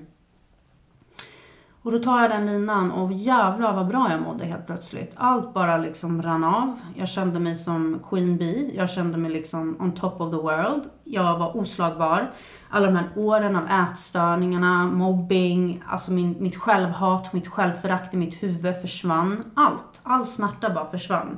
[1.85, 5.13] Och då tar jag den linan och jävlar vad bra jag mådde helt plötsligt.
[5.17, 6.81] Allt bara liksom rann av.
[6.95, 8.71] Jag kände mig som Queen Bee.
[8.77, 10.83] Jag kände mig liksom on top of the world.
[11.05, 12.31] Jag var oslagbar.
[12.71, 18.43] Alla de här åren av ätstörningarna, mobbing, alltså min, mitt självhat, mitt självförakt i mitt
[18.43, 19.45] huvud försvann.
[19.55, 21.37] Allt, all smärta bara försvann.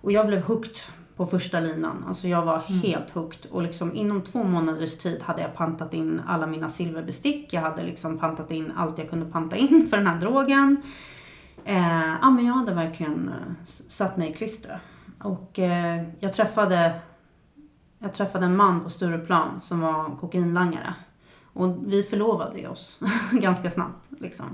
[0.00, 0.76] Och jag blev hooked
[1.16, 2.04] på första linan.
[2.08, 3.50] Alltså jag var helt hooked.
[3.50, 7.52] Och liksom inom två månaders tid hade jag pantat in alla mina silverbestick.
[7.52, 10.82] Jag hade liksom pantat in allt jag kunde panta in för den här drogen.
[11.64, 14.80] Eh, ja, men jag hade verkligen eh, satt mig i klistret.
[15.18, 17.00] Och eh, jag träffade
[17.98, 20.94] jag träffade en man på Stureplan som var kokainlangare.
[21.52, 23.00] Och vi förlovade oss
[23.32, 24.04] ganska snabbt.
[24.18, 24.46] Liksom.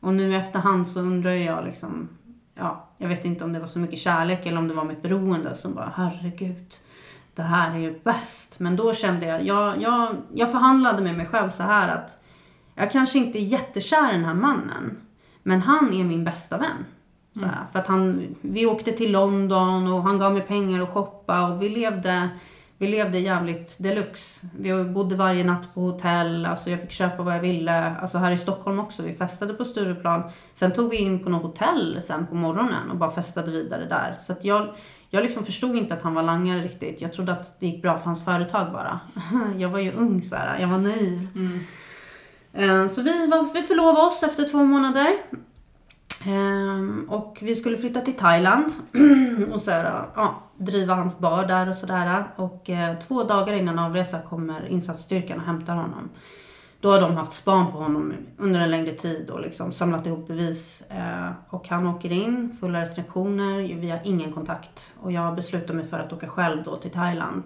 [0.00, 2.08] Och nu efterhand så undrar jag liksom,
[2.54, 5.02] ja, jag vet inte om det var så mycket kärlek eller om det var mitt
[5.02, 6.74] beroende som bara, herregud,
[7.34, 8.60] det här är ju bäst.
[8.60, 12.18] Men då kände jag, jag, jag, jag förhandlade med mig själv så här att
[12.74, 14.96] jag kanske inte är jättekär i den här mannen,
[15.42, 16.84] men han är min bästa vän.
[17.32, 20.90] Så här, För att han, vi åkte till London och han gav mig pengar att
[20.90, 22.28] shoppa och vi levde,
[22.84, 24.46] vi levde jävligt deluxe.
[24.58, 27.96] Vi bodde varje natt på hotell, alltså jag fick köpa vad jag ville.
[27.96, 30.22] Alltså här i Stockholm också, vi festade på Stureplan.
[30.54, 34.16] Sen tog vi in på något hotell sen på morgonen och bara festade vidare där.
[34.20, 34.68] Så att jag,
[35.10, 37.00] jag liksom förstod inte att han var langare riktigt.
[37.00, 39.00] Jag trodde att det gick bra för hans företag bara.
[39.58, 41.28] Jag var ju ung så här, jag var naiv.
[41.34, 41.60] Mm.
[42.52, 45.08] Eh, Så vi, var, vi förlovade oss efter två månader.
[46.26, 48.72] Ehm, och vi skulle flytta till Thailand
[49.52, 52.24] och så här, ja, driva hans bar där och sådär.
[52.36, 56.10] Och eh, två dagar innan avresa kommer insatsstyrkan och hämtar honom.
[56.80, 60.28] Då har de haft span på honom under en längre tid och liksom samlat ihop
[60.28, 60.82] bevis.
[60.88, 64.94] Eh, och han åker in, fulla restriktioner, vi har ingen kontakt.
[65.00, 67.42] Och jag beslutar mig för att åka själv då till Thailand.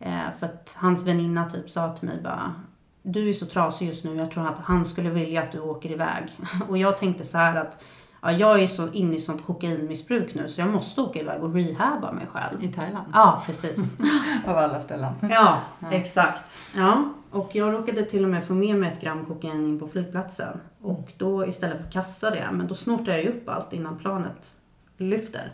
[0.00, 2.54] Eh, för att hans väninna typ sa till mig bara
[3.02, 5.90] du är så trasig just nu, jag tror att han skulle vilja att du åker
[5.90, 6.24] iväg.
[6.68, 7.84] Och jag tänkte så här att
[8.22, 11.54] ja, jag är så inne i sånt kokainmissbruk nu så jag måste åka iväg och
[11.54, 12.64] rehabba mig själv.
[12.64, 13.06] I Thailand?
[13.12, 13.94] Ja, precis.
[14.46, 15.12] Av alla ställen.
[15.20, 16.58] Ja, exakt.
[16.76, 19.88] Ja, och jag råkade till och med få med mig ett gram kokain in på
[19.88, 20.60] flygplatsen.
[20.82, 23.98] Och då istället för att kasta det, men då snortar jag ju upp allt innan
[23.98, 24.52] planet
[24.96, 25.52] lyfter.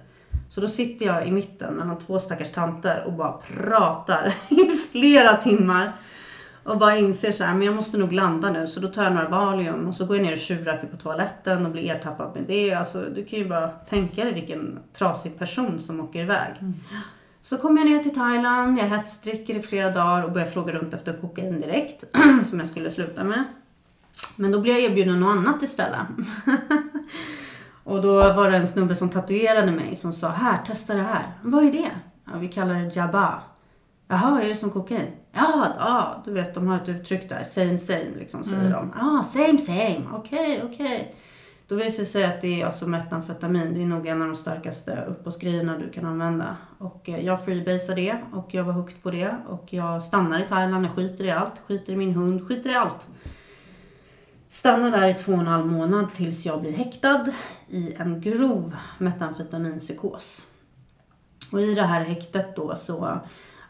[0.49, 5.37] Så då sitter jag i mitten mellan två stackars tanter och bara pratar i flera
[5.37, 5.93] timmar.
[6.65, 8.67] Och bara inser så här, men jag måste nog landa nu.
[8.67, 11.67] Så då tar jag några Valium och så går jag ner och tjuvröker på toaletten
[11.67, 12.75] och blir ertappad med det.
[12.75, 16.55] Alltså, du kan ju bara tänka dig vilken trasig person som åker iväg.
[17.41, 20.95] Så kommer jag ner till Thailand, jag hetsdricker i flera dagar och börjar fråga runt
[20.95, 22.05] efter kokain direkt.
[22.45, 23.45] som jag skulle sluta med.
[24.37, 26.01] Men då blir jag erbjuden något annat istället.
[27.85, 31.33] och då var det en snubbe som tatuerade mig som sa, här, testa det här.
[31.43, 31.91] Vad är det?
[32.25, 33.43] Ja, vi kallar det jabba.
[34.09, 35.11] Jaha, är det som kokain?
[35.33, 37.45] Ja, ja, du vet de har ett uttryck där.
[37.45, 38.93] Same same liksom säger de.
[38.97, 40.03] Ja, same same.
[40.13, 41.15] Okej, okej.
[41.69, 43.75] Då visar det sig att det är alltså metamfetamin.
[43.75, 46.57] Det är nog en av de starkaste uppåtgrejerna du kan använda.
[46.79, 49.37] Och eh, jag freebasar det och jag var hooked på det.
[49.49, 51.59] Och jag stannar i Thailand, jag skiter i allt.
[51.67, 53.09] Skiter i min hund, skiter i allt.
[54.49, 57.27] Stannar där i två och en halv månad tills jag blir häktad
[57.69, 60.47] i en grov metamfetaminpsykos.
[61.53, 63.21] Och i det här häktet då så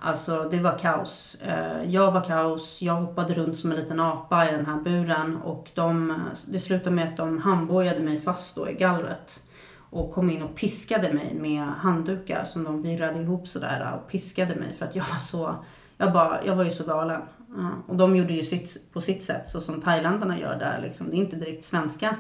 [0.07, 1.35] Alltså det var kaos.
[1.43, 5.37] Eh, Jag var kaos, jag hoppade runt som en liten apa i den här buren
[5.37, 9.43] och de, det slutade med att de handbojade mig fast då i gallret.
[9.91, 14.55] Och kom in och piskade mig med handdukar som de virrade ihop sådär och piskade
[14.55, 15.55] mig för att jag var så,
[15.99, 17.21] jag, bara, jag var ju så galen.
[17.57, 21.11] Ja, Och de gjorde ju sitt på sitt sätt så som thailändarna gör där liksom.
[21.11, 22.17] Det är inte direkt svenska,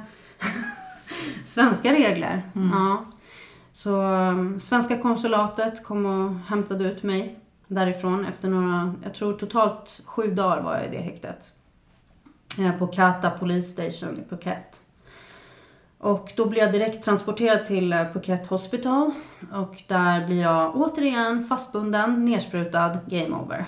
[1.44, 2.42] svenska regler.
[2.72, 3.04] Ja.
[3.72, 10.00] Så um, svenska konsulatet kom och hämtade ut mig därifrån efter några, jag tror totalt
[10.04, 11.52] sju dagar var jag i det häktet.
[12.58, 14.82] Eh, på Kata Police Station i Phuket.
[15.98, 19.10] Och då blir jag direkt transporterad till eh, Phuket Hospital.
[19.52, 23.66] Och där blir jag återigen fastbunden, nersprutad, game over.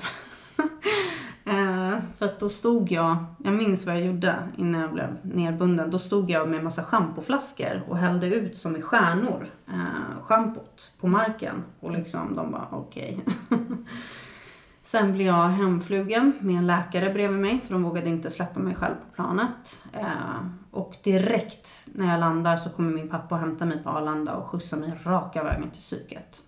[1.47, 5.91] Eh, för att då stod jag, jag minns vad jag gjorde innan jag blev nerbunden.
[5.91, 11.07] Då stod jag med massa schampoflaskor och hällde ut som i stjärnor eh, schampot på
[11.07, 11.65] marken.
[11.81, 13.25] Och liksom de bara okej.
[14.83, 18.75] Sen blev jag hemflugen med en läkare bredvid mig för de vågade inte släppa mig
[18.75, 19.85] själv på planet.
[19.93, 24.35] Eh, och direkt när jag landar så kommer min pappa och hämtar mig på Arlanda
[24.35, 26.43] och skjutsar mig raka vägen till psyket.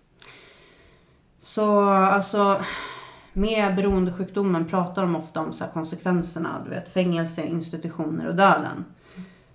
[1.39, 2.61] Så alltså,
[3.39, 6.61] med beroendesjukdomen pratar de ofta om så här konsekvenserna.
[6.63, 8.85] Du vet, fängelse, institutioner och döden.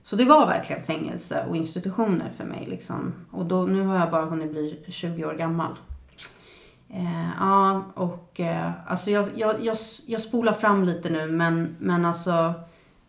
[0.03, 2.67] Så det var verkligen fängelse och institutioner för mig.
[2.67, 3.13] Liksom.
[3.31, 5.73] Och då, nu har jag bara hunnit bli 20 år gammal.
[6.91, 12.05] Eh, ja, och eh, alltså jag, jag, jag, jag spolar fram lite nu men, men
[12.05, 12.53] alltså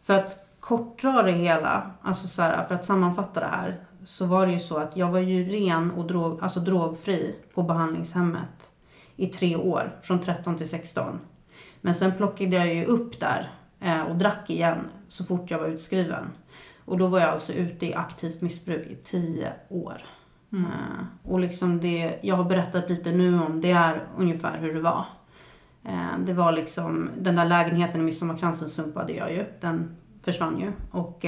[0.04, 4.46] för att kortdra det hela, alltså så här, för att sammanfatta det här så var
[4.46, 8.72] det ju så att jag var ju ren och drog, alltså drogfri på behandlingshemmet
[9.16, 11.20] i tre år, från 13 till 16.
[11.82, 15.68] Men sen plockade jag ju upp där eh, och drack igen så fort jag var
[15.68, 16.30] utskriven.
[16.86, 19.96] Och då var jag alltså ute i aktivt missbruk i tio år.
[20.52, 20.68] Mm.
[21.24, 25.06] och liksom det jag har berättat lite nu om, det är ungefär hur det var.
[25.84, 29.46] Eh, det var liksom, den där lägenheten i Midsommarkransen sumpade jag ju.
[29.62, 30.72] Den försvann ju.
[30.92, 31.26] Och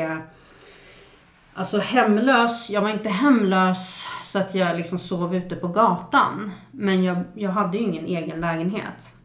[1.57, 6.51] Alltså hemlös, jag var inte hemlös så att jag liksom sov ute på gatan.
[6.71, 9.15] Men jag, jag hade ju ingen egen lägenhet.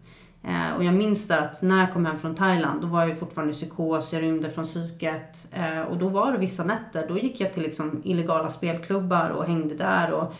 [0.44, 3.08] Eh, och jag minns där att när jag kom hem från Thailand, då var jag
[3.08, 5.48] ju fortfarande i psykos, jag rymde från psyket.
[5.52, 9.44] Eh, och då var det vissa nätter, då gick jag till liksom illegala spelklubbar och
[9.44, 10.12] hängde där.
[10.12, 10.34] Och,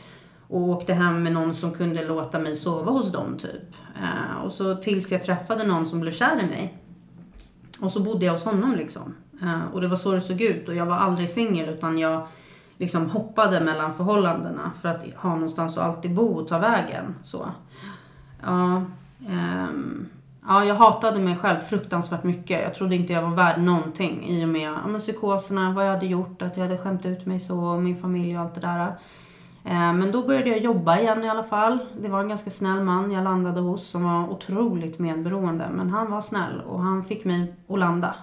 [0.48, 3.74] och åkte hem med någon som kunde låta mig sova hos dem typ.
[4.02, 6.78] Eh, och så tills jag träffade någon som blev kär i mig.
[7.80, 9.14] Och så bodde jag hos honom liksom.
[9.42, 10.68] Eh, och det var så det såg ut.
[10.68, 12.26] Och jag var aldrig singel utan jag
[12.78, 17.14] liksom hoppade mellan förhållandena för att ha någonstans att alltid bo och ta vägen.
[17.22, 17.46] Så.
[18.42, 18.82] Ja,
[19.28, 20.08] um,
[20.46, 22.62] ja, jag hatade mig själv fruktansvärt mycket.
[22.62, 25.92] Jag trodde inte jag var värd någonting i och med ja, men psykoserna, vad jag
[25.92, 28.60] hade gjort, att jag hade skämt ut mig så, och min familj och allt det
[28.60, 28.86] där.
[29.64, 31.78] Eh, men då började jag jobba igen i alla fall.
[32.00, 35.68] Det var en ganska snäll man jag landade hos som var otroligt medberoende.
[35.72, 38.14] Men han var snäll och han fick mig att landa.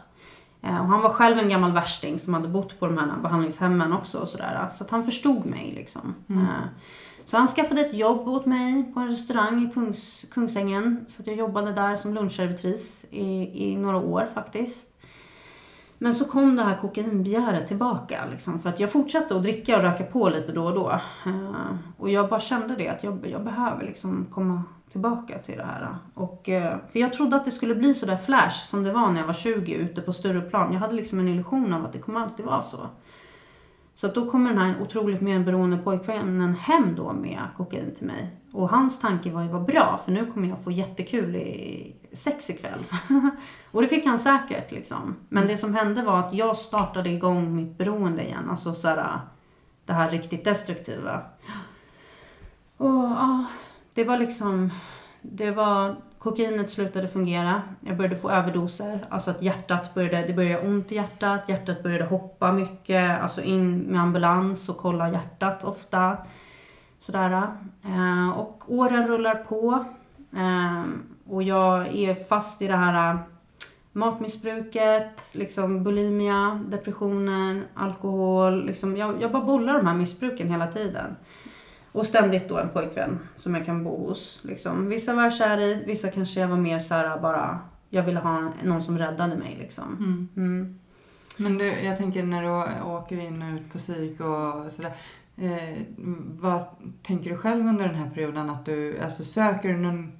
[0.61, 3.93] Eh, och han var själv en gammal värsting som hade bott på de här behandlingshemmen
[3.93, 4.69] också och sådär.
[4.71, 6.15] Så att han förstod mig liksom.
[6.29, 6.41] Mm.
[6.43, 6.47] Eh,
[7.25, 11.05] Så han skaffade ett jobb åt mig på en restaurang i Kungs, Kungsängen.
[11.09, 14.87] Så att jag jobbade där som lunchservitris i, i några år faktiskt.
[15.97, 18.19] Men så kom det här kokainbegäret tillbaka.
[18.31, 20.91] Liksom, för att jag fortsatte att dricka och röka på lite då och då.
[21.25, 25.65] Eh, och jag bara kände det att jag, jag behöver liksom komma tillbaka till det
[25.65, 25.95] här.
[26.13, 29.11] Och, eh, för jag trodde att det skulle bli så där flash som det var
[29.11, 30.73] när jag var 20 ute på Stureplan.
[30.73, 32.89] Jag hade liksom en illusion av att det kommer alltid vara så.
[33.93, 38.35] Så att då kommer den här otroligt medberoende pojkvännen hem då med kokain till mig.
[38.51, 42.49] Och hans tanke var ju vad bra för nu kommer jag få jättekul i sex
[42.49, 42.79] ikväll.
[43.71, 45.15] och det fick han säkert liksom.
[45.29, 48.49] Men det som hände var att jag startade igång mitt beroende igen.
[48.49, 49.19] Alltså så här,
[49.85, 51.21] det här riktigt destruktiva.
[52.77, 53.21] Och
[53.99, 54.71] det var liksom,
[55.21, 57.61] det var, kokainet slutade fungera.
[57.79, 59.05] Jag började få överdoser.
[59.09, 61.49] Alltså att hjärtat började, det började göra ont i hjärtat.
[61.49, 63.21] Hjärtat började hoppa mycket.
[63.21, 66.17] Alltså in med ambulans och kolla hjärtat ofta.
[66.99, 67.47] Sådär.
[67.85, 69.85] Eh, och åren rullar på.
[70.35, 70.83] Eh,
[71.29, 73.19] och jag är fast i det här eh,
[73.91, 78.65] matmissbruket, liksom bulimia, depressionen, alkohol.
[78.65, 81.15] Liksom, jag, jag bara bollar de här missbruken hela tiden.
[81.91, 84.39] Och ständigt då en pojkvän som jag kan bo hos.
[84.43, 84.89] Liksom.
[84.89, 88.19] Vissa var jag kär i, vissa kanske jag var mer så här bara, jag ville
[88.19, 89.97] ha någon som räddade mig liksom.
[89.99, 90.27] Mm.
[90.37, 90.79] Mm.
[91.37, 94.91] Men du, jag tänker när du åker in och ut på psyk och sådär.
[95.37, 95.77] Eh,
[96.39, 96.65] vad
[97.03, 98.49] tänker du själv under den här perioden?
[98.49, 100.11] Att du, alltså, söker du någon,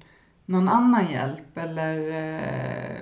[0.46, 3.00] någon annan hjälp eller eh,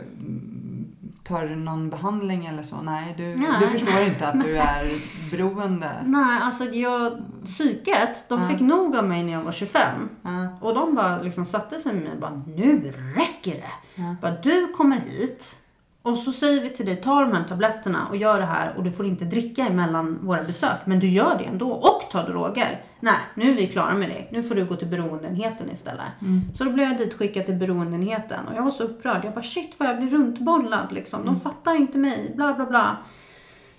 [1.29, 2.77] tar du någon behandling eller så?
[2.83, 3.49] Nej, du, Nej.
[3.61, 4.91] du förstår inte att du är
[5.31, 5.91] beroende.
[6.07, 10.09] Nej, alltså jag, psyket, de fick nog av mig när jag var 25.
[10.23, 14.03] Ja, Och de bara liksom satte sig med mig och bara, nu räcker det.
[14.21, 15.57] Bara, du kommer hit
[16.03, 18.85] och så säger vi till dig, ta de här tabletterna och gör det här och
[18.85, 20.79] du får inte dricka emellan våra besök.
[20.85, 22.83] Men du gör det ändå och tar droger.
[23.01, 24.29] Nej, nu är vi klara med dig.
[24.33, 26.07] Nu får du gå till beroendeenheten istället.
[26.55, 29.25] Så då blev jag ditskickad till beroendeenheten och jag var så upprörd.
[29.25, 31.25] Jag bara shit vad jag blir runtbollad liksom.
[31.27, 32.97] De fattar inte mig, bla bla bla.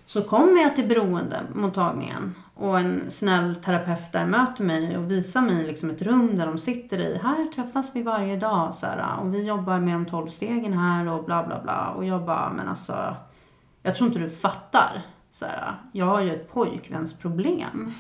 [0.10, 5.67] Så kommer jag till beroendemottagningen och en snäll terapeut där möter mig och visar mig
[5.67, 7.19] liksom ett rum där de sitter i.
[7.24, 11.08] Här träffas vi varje dag så här, och vi jobbar med de tolv stegen här
[11.08, 11.88] och bla bla bla.
[11.89, 13.15] Och jag bara, men alltså,
[13.84, 15.02] jag tror inte du fattar.
[15.32, 17.92] Så här, jag har ju ett pojkvänsproblem.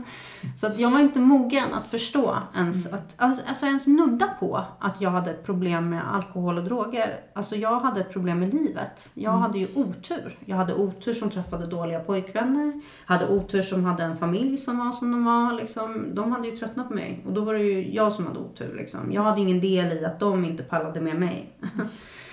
[0.56, 4.64] så att jag var inte mogen att förstå ens, att, alltså, alltså ens nudda på
[4.78, 7.20] att jag hade ett problem med alkohol och droger.
[7.34, 9.10] Alltså jag hade ett problem med livet.
[9.14, 10.38] Jag hade ju otur.
[10.44, 12.80] Jag hade otur som träffade dåliga pojkvänner.
[13.04, 15.52] Hade otur som hade en familj som var som de var.
[15.52, 16.14] Liksom.
[16.14, 17.22] De hade ju tröttnat på mig.
[17.26, 18.74] Och då var det ju jag som hade otur.
[18.76, 19.12] Liksom.
[19.12, 21.58] Jag hade ingen del i att de inte pallade med mig.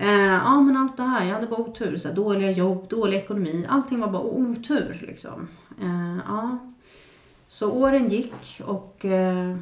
[0.00, 1.96] Eh, ja men allt det här, jag hade bara otur.
[1.96, 3.66] Så här, dåliga jobb, dålig ekonomi.
[3.68, 5.48] Allting var bara otur liksom.
[5.80, 6.58] Eh, ja.
[7.48, 9.56] Så åren gick och eh,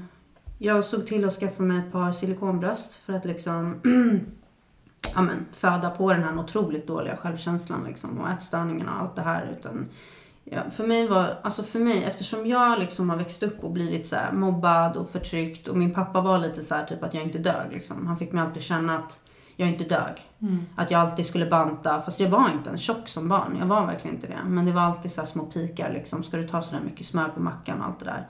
[0.59, 3.81] jag såg till att skaffa mig ett par silikonbröst för att liksom
[5.15, 9.23] ja, men, föda på den här otroligt dåliga självkänslan liksom, och ätstörningarna och allt det
[9.23, 9.57] här.
[9.59, 9.89] Utan,
[10.45, 14.07] ja, för mig var, alltså för mig, eftersom jag liksom har växt upp och blivit
[14.07, 17.23] så här mobbad och förtryckt och min pappa var lite så här typ att jag
[17.23, 18.07] inte dög liksom.
[18.07, 19.21] Han fick mig alltid känna att
[19.57, 20.15] jag inte dög.
[20.77, 22.01] Att jag alltid skulle banta.
[22.01, 23.57] Fast jag var inte en tjock som barn.
[23.59, 24.39] Jag var verkligen inte det.
[24.47, 26.23] Men det var alltid så små pikar liksom.
[26.23, 28.29] Ska du ta så där mycket smör på mackan och allt det där.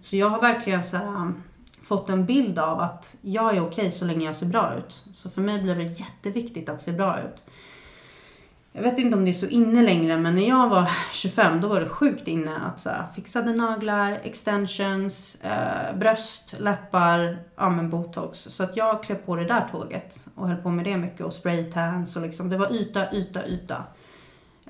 [0.00, 1.42] Så jag har verkligen så här, um,
[1.82, 5.04] fått en bild av att jag är okej så länge jag ser bra ut.
[5.12, 7.44] Så för mig blev det jätteviktigt att se bra ut.
[8.76, 11.68] Jag vet inte om det är så inne längre men när jag var 25 då
[11.68, 17.90] var det sjukt inne att så här, fixade naglar, extensions, eh, bröst, läppar, ja men
[17.90, 18.38] botox.
[18.38, 21.32] Så att jag klev på det där tåget och höll på med det mycket och
[21.32, 23.84] spraytans och liksom det var yta, yta, yta.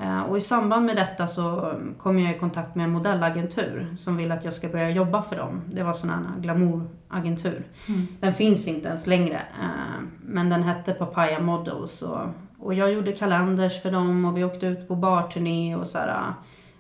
[0.00, 3.94] Eh, och i samband med detta så um, kom jag i kontakt med en modellagentur
[3.98, 5.62] som vill att jag ska börja jobba för dem.
[5.72, 7.66] Det var sån här glamouragentur.
[8.20, 9.34] Den finns inte ens längre.
[9.60, 12.02] eh, Men den hette Papaya Models.
[12.02, 12.20] Och,
[12.58, 16.08] och jag gjorde kalenders för dem och vi åkte ut på barturné och så här,
[16.08, 16.34] äh,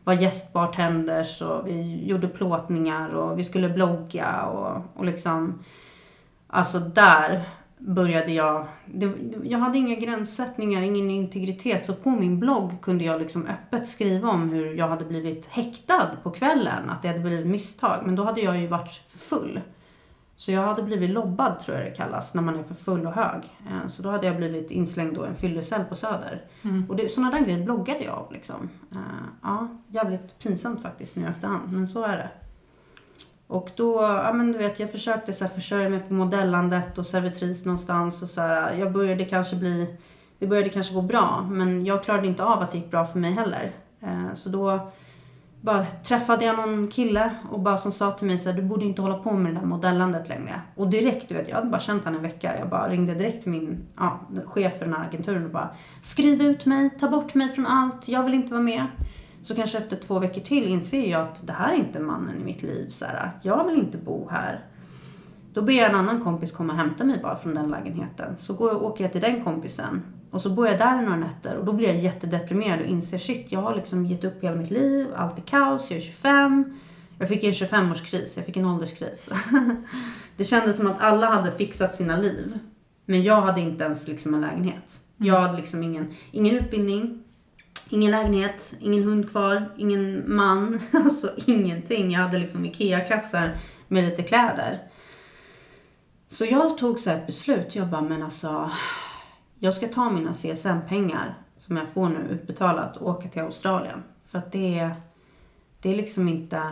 [0.04, 5.58] var gästbartenders och vi gjorde plåtningar och vi skulle blogga och, och liksom
[6.48, 7.42] Alltså där
[7.78, 9.12] började jag, det,
[9.42, 11.86] jag hade inga gränssättningar, ingen integritet.
[11.86, 16.10] Så på min blogg kunde jag liksom öppet skriva om hur jag hade blivit häktad
[16.22, 16.90] på kvällen.
[16.90, 18.02] Att det hade blivit misstag.
[18.04, 19.60] Men då hade jag ju varit för full.
[20.36, 23.12] Så jag hade blivit lobbad tror jag det kallas, när man är för full och
[23.12, 23.42] hög.
[23.70, 26.44] Eh, Så då hade jag blivit inslängd då i en fyllecell på Söder.
[26.88, 28.68] Och det, sådana där grejer bloggade jag om liksom.
[28.92, 28.98] Eh,
[29.42, 32.28] Ja, jävligt pinsamt faktiskt nu efterhand, men så är det.
[33.46, 37.06] Och då, ja men du vet, jag försökte så här försörja mig på modellandet och
[37.06, 38.74] servitris någonstans och så här.
[38.74, 39.96] Jag började kanske bli
[40.38, 43.18] det började kanske gå bra, men jag klarade inte av att det gick bra för
[43.18, 43.72] mig heller.
[44.00, 44.90] Eh, så då
[45.60, 48.84] bara träffade jag någon kille och bara som sa till mig så här, du borde
[48.84, 50.60] inte hålla på med det där modellandet längre.
[50.74, 52.58] Och direkt, du vet, jag hade bara känt honom en vecka.
[52.58, 55.70] Jag bara ringde direkt till min ja, chef för den här agenturen och bara,
[56.02, 58.86] skriv ut mig, ta bort mig från allt, jag vill inte vara med.
[59.42, 62.44] Så kanske efter två veckor till inser jag att det här är inte mannen i
[62.44, 62.88] mitt liv.
[62.88, 64.64] Så här, jag vill inte bo här.
[65.52, 68.34] Då ber jag en annan kompis komma och hämta mig bara från den lägenheten.
[68.38, 70.02] Så går, åker jag till den kompisen.
[70.36, 73.46] Och så bor jag där några nätter och då blir jag jättedeprimerad och inser shit,
[73.48, 76.78] jag har liksom gett upp hela mitt liv, allt är kaos, jag är 25.
[77.18, 79.28] Jag fick en 25-årskris, jag fick en ålderskris.
[80.36, 82.58] det kändes som att alla hade fixat sina liv.
[83.06, 85.00] Men jag hade inte ens liksom en lägenhet.
[85.16, 87.22] Jag hade liksom ingen, ingen utbildning,
[87.90, 90.80] ingen lägenhet, ingen hund kvar, ingen man.
[90.92, 92.10] Alltså ingenting.
[92.10, 93.56] Jag hade liksom IKEA-kassar
[93.88, 94.82] med lite kläder.
[96.28, 97.74] Så jag tog så ett beslut.
[97.74, 98.70] Jag bara, men alltså.
[99.58, 104.02] Jag ska ta mina CSN-pengar som jag får nu utbetalat och åka till Australien.
[104.24, 104.94] För att det är,
[105.80, 106.62] det är liksom inte,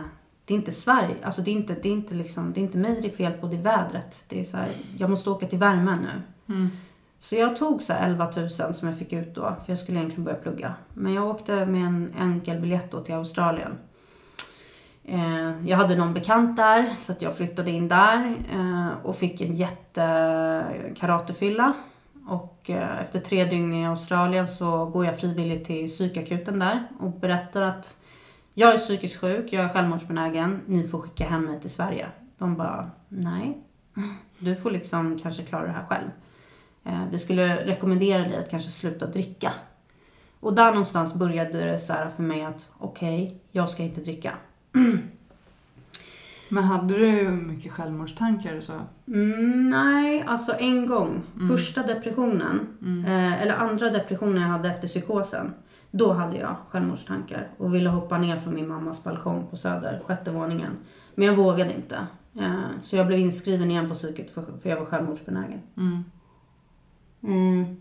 [0.45, 1.15] det är inte Sverige.
[1.23, 3.33] Alltså det är inte, det är inte liksom, det är inte mig det är fel
[3.33, 4.25] på, det är vädret.
[4.29, 6.21] Det är så här, jag måste åka till värmen nu.
[6.53, 6.69] Mm.
[7.19, 9.97] Så jag tog så här 11 000 som jag fick ut då, för jag skulle
[9.97, 10.73] egentligen börja plugga.
[10.93, 13.77] Men jag åkte med en enkel biljett då till Australien.
[15.03, 19.41] Eh, jag hade någon bekant där, så att jag flyttade in där eh, och fick
[19.41, 21.73] en jättekaratefylla.
[22.27, 27.11] Och eh, efter tre dygn i Australien så går jag frivilligt till psykakuten där och
[27.11, 27.97] berättar att
[28.53, 32.07] jag är psykiskt sjuk, jag är självmordsbenägen, ni får skicka hem mig till Sverige.
[32.37, 33.57] De bara, nej,
[34.39, 36.09] du får liksom kanske klara det här själv.
[36.83, 39.53] Eh, Vi skulle rekommendera dig att kanske sluta dricka.
[40.39, 44.01] Och där någonstans började det så här för mig att okej, okay, jag ska inte
[44.01, 44.33] dricka.
[46.49, 48.73] Men hade du mycket självmordstankar och så?
[49.07, 51.21] Mm, nej, alltså en gång.
[51.35, 51.49] Mm.
[51.49, 53.05] Första depressionen, Mm.
[53.05, 55.53] eh, eller andra depressionen jag hade efter psykosen.
[55.91, 60.31] Då hade jag självmordstankar och ville hoppa ner från min mammas balkong på Söder, sjätte
[60.31, 60.71] våningen.
[61.15, 61.95] Men jag vågade inte.
[62.39, 62.51] Eh,
[62.83, 65.59] så jag blev inskriven igen på psyket för, för jag var självmordsbenägen.
[65.77, 66.03] Mm.
[67.23, 67.75] Mm.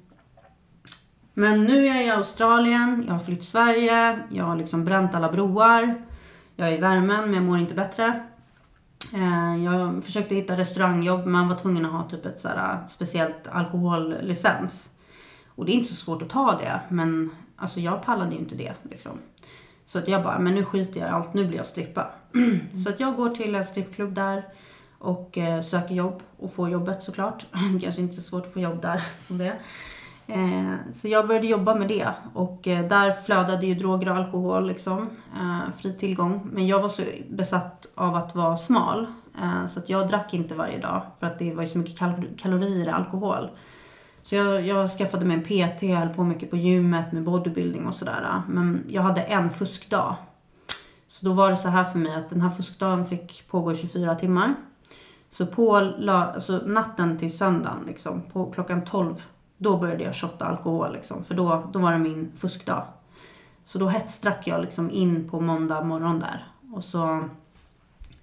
[1.34, 5.32] Men nu är jag i Australien, jag har flytt Sverige, jag har liksom bränt alla
[5.32, 5.94] broar.
[6.56, 8.26] Jag är i värmen men jag mår inte bättre.
[9.14, 14.90] Eh, Jag försökte hitta restaurangjobb men var tvungen att ha typ ett sådär speciellt alkohollicens.
[15.48, 18.54] Och det är inte så svårt att ta det men alltså jag pallade ju inte
[18.54, 19.12] det liksom.
[19.86, 22.10] Så att jag bara, men nu skiter jag i allt, nu blir jag strippa.
[22.84, 24.44] Så att jag går till en strippklubb där
[24.98, 27.46] och eh, söker jobb och får jobbet såklart.
[27.82, 29.46] Kanske inte så svårt att få jobb där som det.
[29.46, 29.54] Eh,
[30.26, 34.66] Eh, så jag började jobba med det och eh, där flödade ju droger och alkohol
[34.66, 35.08] liksom.
[35.34, 36.48] Eh, fri tillgång.
[36.52, 39.06] Men jag var så besatt av att vara smal
[39.42, 41.98] eh, så att jag drack inte varje dag för att det var ju så mycket
[41.98, 43.50] kal- kalorier i alkohol.
[44.22, 47.86] Så jag, jag skaffade mig en PT, jag höll på mycket på gymmet med bodybuilding
[47.86, 48.42] och sådär.
[48.48, 50.16] Men jag hade en fuskdag.
[51.08, 53.76] Så då var det så här för mig att den här fuskdagen fick pågå i
[53.76, 54.54] 24 timmar.
[55.30, 59.22] Så på alltså natten till söndagen, liksom, på klockan 12,
[59.64, 60.92] då började jag shotta alkohol.
[60.92, 62.84] Liksom, för då, då var det min fuskdag.
[63.64, 66.46] Så då hetsdrack jag liksom in på måndag morgon där.
[66.72, 67.28] Och så,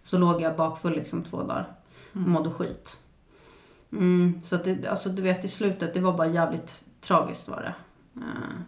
[0.04, 1.68] så låg jag bakfull liksom två dagar
[2.14, 3.00] och mådde skit.
[3.92, 7.62] Mm, så att det, alltså du vet i slutet, det var bara jävligt tragiskt var
[7.62, 7.74] det.
[8.22, 8.62] Eh,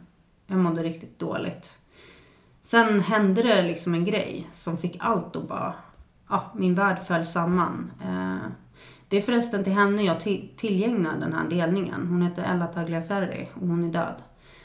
[0.47, 1.77] jag mådde riktigt dåligt.
[2.61, 5.73] Sen hände det liksom en grej som fick allt att bara,
[6.29, 7.91] ja, min värld föll samman.
[8.03, 8.51] Eh,
[9.13, 12.07] det är förresten till henne jag till, tillgängnar den här delningen.
[12.07, 14.15] Hon heter Ella Tagliaferri och hon är död.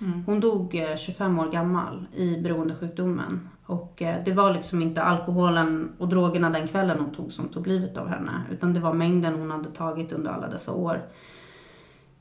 [0.01, 0.23] Mm.
[0.27, 3.49] Hon dog eh, 25 år gammal i beroendesjukdomen.
[3.67, 7.67] Och eh, det var liksom inte alkoholen och drogerna den kvällen hon tog som tog
[7.67, 8.43] livet av henne.
[8.51, 11.03] Utan det var mängden hon hade tagit under alla dessa år.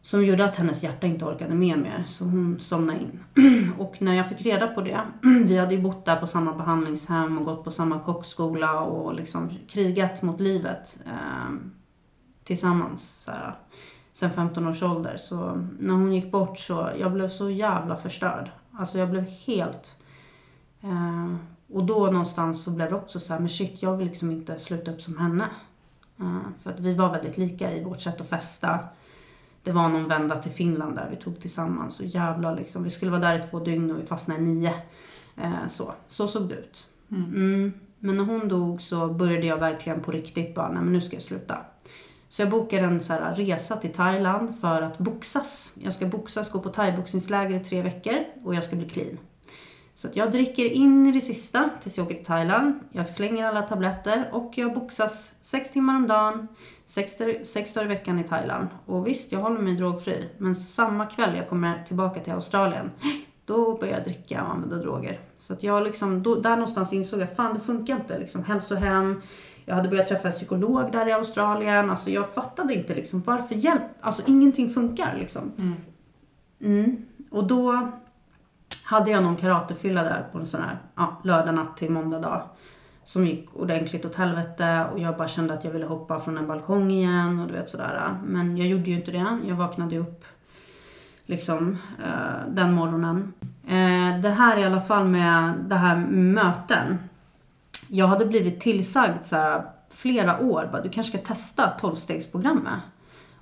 [0.01, 2.03] Som gjorde att hennes hjärta inte orkade med mer.
[2.07, 3.19] Så hon somnade in.
[3.78, 4.99] och när jag fick reda på det.
[5.45, 9.49] Vi hade ju bott där på samma behandlingshem och gått på samma kockskola och liksom
[9.67, 10.99] krigat mot livet.
[12.47, 13.23] Tillsammans.
[13.23, 13.55] Så här,
[14.11, 15.17] sen 15 års ålder.
[15.17, 18.51] Så när hon gick bort så jag blev så jävla förstörd.
[18.71, 20.03] Alltså jag blev helt...
[20.81, 21.35] Eh,
[21.73, 24.59] och då någonstans så blev det också så här, men shit, jag vill liksom inte
[24.59, 25.47] sluta upp som henne.
[26.19, 28.79] Eh, för att vi var väldigt lika i vårt sätt att festa.
[29.63, 31.99] Det var någon vända till Finland där vi tog tillsammans.
[31.99, 34.73] Och jävlar liksom, vi skulle vara där i två dygn och vi fastnade i nio.
[35.35, 35.93] Eh, så.
[36.07, 36.87] så såg det ut.
[37.11, 37.23] Mm.
[37.23, 37.73] Mm.
[37.99, 41.15] Men när hon dog så började jag verkligen på riktigt bara, nej men nu ska
[41.15, 41.57] jag sluta.
[42.30, 45.71] Så jag bokade en så här resa till Thailand för att boxas.
[45.73, 49.17] Jag ska boxas, gå på thaiboxningsläger i tre veckor och jag ska bli clean.
[49.97, 52.80] Så att jag dricker in i det sista tills jag åker till Thailand.
[52.91, 56.47] Jag slänger alla tabletter och jag boxas sex timmar om dagen,
[56.86, 57.13] sex,
[57.43, 58.67] sex dagar i veckan i Thailand.
[58.86, 60.30] Och visst, jag håller mig drogfri.
[60.38, 62.91] Men samma kväll jag kommer tillbaka till Australien,
[63.45, 65.19] då börjar jag dricka och använda droger.
[65.39, 68.19] Så att jag liksom, då, där någonstans insåg jag, fan det funkar inte.
[68.19, 69.21] Liksom, hälsohem,
[69.70, 71.89] jag hade börjat träffa en psykolog där i Australien.
[71.89, 75.51] Alltså jag fattade inte liksom varför hjälp, alltså ingenting funkar liksom.
[75.57, 75.76] Mm.
[76.61, 77.05] Mm.
[77.32, 77.91] Och då
[78.86, 82.41] hade jag någon karatefylla där på en sån här ja, lördag natt till måndag dag.
[83.03, 86.47] Som gick ordentligt åt helvete och jag bara kände att jag ville hoppa från en
[86.47, 88.18] balkong igen och du vet sådär.
[88.26, 89.39] Men jag gjorde ju inte det.
[89.45, 90.26] Jag vaknade upp
[91.26, 93.34] liksom eh, den morgonen.
[93.68, 96.97] Eh, det här i alla fall med det här möten.
[97.88, 102.79] Jag hade blivit tillsagd så här, flera år, bara, du kanske ska testa 12-stegsprogrammet.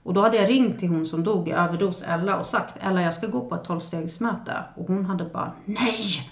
[0.04, 3.02] Och då hade jag ringt till hon som dog i överdos, Ella, och sagt Ella
[3.02, 4.64] jag ska gå på ett 12-stegsmöte.
[4.76, 6.32] Och hon hade bara nej!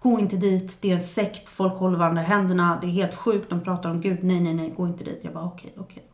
[0.00, 3.14] Gå inte dit, det är en sekt, folk håller varandra i händerna, det är helt
[3.14, 5.20] sjukt, de pratar om Gud, nej nej nej, gå inte dit.
[5.22, 6.13] Jag bara okej, okay, okej, okay.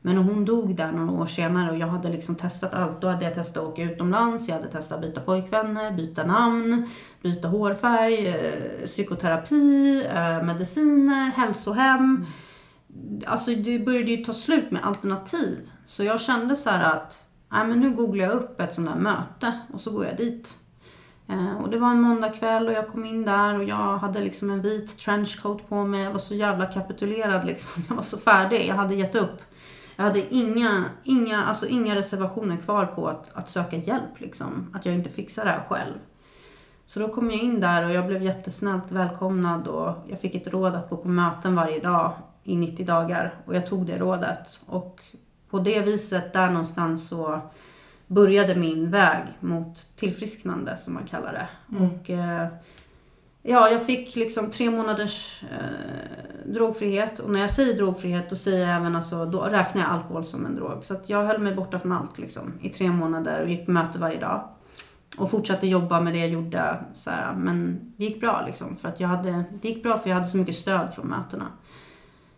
[0.00, 3.00] Men när hon dog där några år senare och jag hade liksom testat allt.
[3.00, 6.90] Då hade jag testat att åka utomlands, jag hade testat att byta pojkvänner, byta namn,
[7.22, 12.26] byta hårfärg, eh, psykoterapi, eh, mediciner, hälsohem.
[13.26, 15.70] Alltså det började ju ta slut med alternativ.
[15.84, 19.60] Så jag kände så att, nej men nu googlar jag upp ett sånt där möte
[19.72, 20.56] och så går jag dit.
[21.28, 24.50] Eh, och det var en måndagkväll och jag kom in där och jag hade liksom
[24.50, 26.02] en vit trenchcoat på mig.
[26.02, 27.82] Jag var så jävla kapitulerad liksom.
[27.88, 28.66] Jag var så färdig.
[28.68, 29.42] Jag hade gett upp.
[29.98, 34.20] Jag hade inga, inga, alltså inga reservationer kvar på att, att söka hjälp.
[34.20, 34.70] Liksom.
[34.74, 35.94] Att jag inte fixar det här själv.
[36.86, 40.48] Så då kom jag in där och jag blev jättesnällt välkomnad och jag fick ett
[40.48, 42.12] råd att gå på möten varje dag
[42.44, 43.34] i 90 dagar.
[43.46, 44.60] Och jag tog det rådet.
[44.66, 45.00] Och
[45.50, 47.40] på det viset, där någonstans så
[48.06, 51.76] började min väg mot tillfrisknande som man kallar det.
[51.76, 51.90] Mm.
[51.90, 52.46] Och eh,
[53.42, 56.17] ja, jag fick liksom tre månaders eh,
[56.54, 57.18] drogfrihet.
[57.18, 60.46] Och när jag säger drogfrihet då säger jag även alltså, då räknar jag alkohol som
[60.46, 60.84] en drog.
[60.84, 63.72] Så att jag höll mig borta från allt liksom i tre månader och gick på
[63.72, 64.48] möte varje dag.
[65.18, 66.84] Och fortsatte jobba med det jag gjorde.
[66.94, 68.76] Så här, men det gick bra liksom.
[68.76, 71.46] För att jag hade, det gick bra för jag hade så mycket stöd från mötena.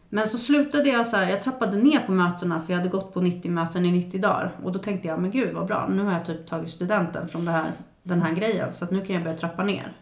[0.09, 3.15] Men så slutade jag så här, jag trappade ner på mötena för jag hade gått
[3.15, 4.57] på 90 möten i 90 dagar.
[4.63, 7.45] Och då tänkte jag, men gud vad bra, nu har jag typ tagit studenten från
[7.45, 7.71] det här,
[8.03, 8.75] den här grejen.
[8.75, 9.97] Så att nu kan jag börja trappa ner.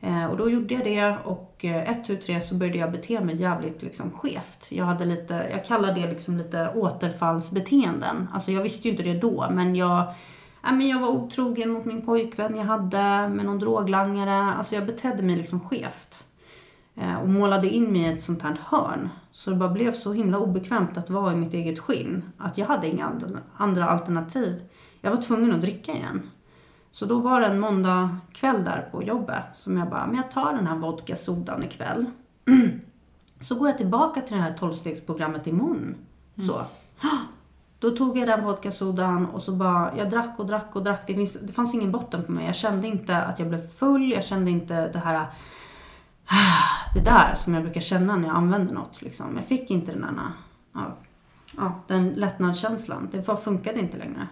[0.00, 3.20] Eh, och då gjorde jag det och eh, ett, tu, tre så började jag bete
[3.20, 4.68] mig jävligt liksom skevt.
[4.70, 8.28] Jag hade lite, jag kallar det liksom lite återfallsbeteenden.
[8.34, 10.14] Alltså jag visste ju inte det då men jag,
[10.62, 14.54] ja, men jag var otrogen mot min pojkvän jag hade med någon droglangare.
[14.54, 16.24] Alltså jag betedde mig liksom skevt.
[16.96, 19.08] Eh, och målade in mig i ett sånt här hörn.
[19.32, 22.24] Så det bara blev så himla obekvämt att vara i mitt eget skinn.
[22.38, 23.12] Att jag hade inga
[23.56, 24.62] andra alternativ.
[25.00, 26.30] Jag var tvungen att dricka igen.
[26.98, 30.30] Så då var det en måndag kväll där på jobbet som jag bara, men jag
[30.30, 32.06] tar den här vodka sodan ikväll.
[33.40, 35.94] Så går jag tillbaka till det här tolvstegsprogrammet imorgon.
[36.46, 36.64] Så.
[37.78, 41.02] Då tog jag den vodka sodan och så bara, jag drack och drack och drack.
[41.06, 42.46] Det, finns, det fanns ingen botten på mig.
[42.46, 44.12] Jag kände inte att jag blev full.
[44.12, 45.26] Jag kände inte det här
[46.94, 49.02] det där som jag brukar känna när jag använder något.
[49.02, 49.36] Liksom.
[49.36, 50.10] Jag fick inte den där,
[50.74, 50.96] ja,
[51.56, 53.08] ja, den lättnadskänslan.
[53.12, 54.26] Det funkade inte längre.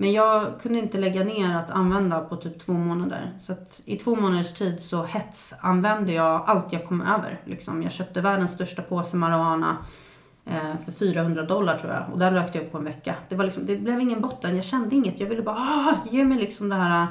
[0.00, 3.32] Men jag kunde inte lägga ner att använda på typ två månader.
[3.38, 7.40] Så att i två månaders tid så hetsanvände jag allt jag kom över.
[7.44, 7.82] Liksom.
[7.82, 9.76] Jag köpte världens största påse marijuana
[10.44, 12.04] eh, för 400 dollar tror jag.
[12.12, 13.14] Och den rökte jag upp på en vecka.
[13.28, 14.56] Det, var liksom, det blev ingen botten.
[14.56, 15.20] Jag kände inget.
[15.20, 17.06] Jag ville bara ah, ge mig liksom det här,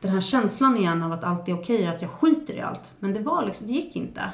[0.00, 2.92] den här känslan igen av att allt är okej och att jag skiter i allt.
[2.98, 4.30] Men det, var liksom, det gick inte.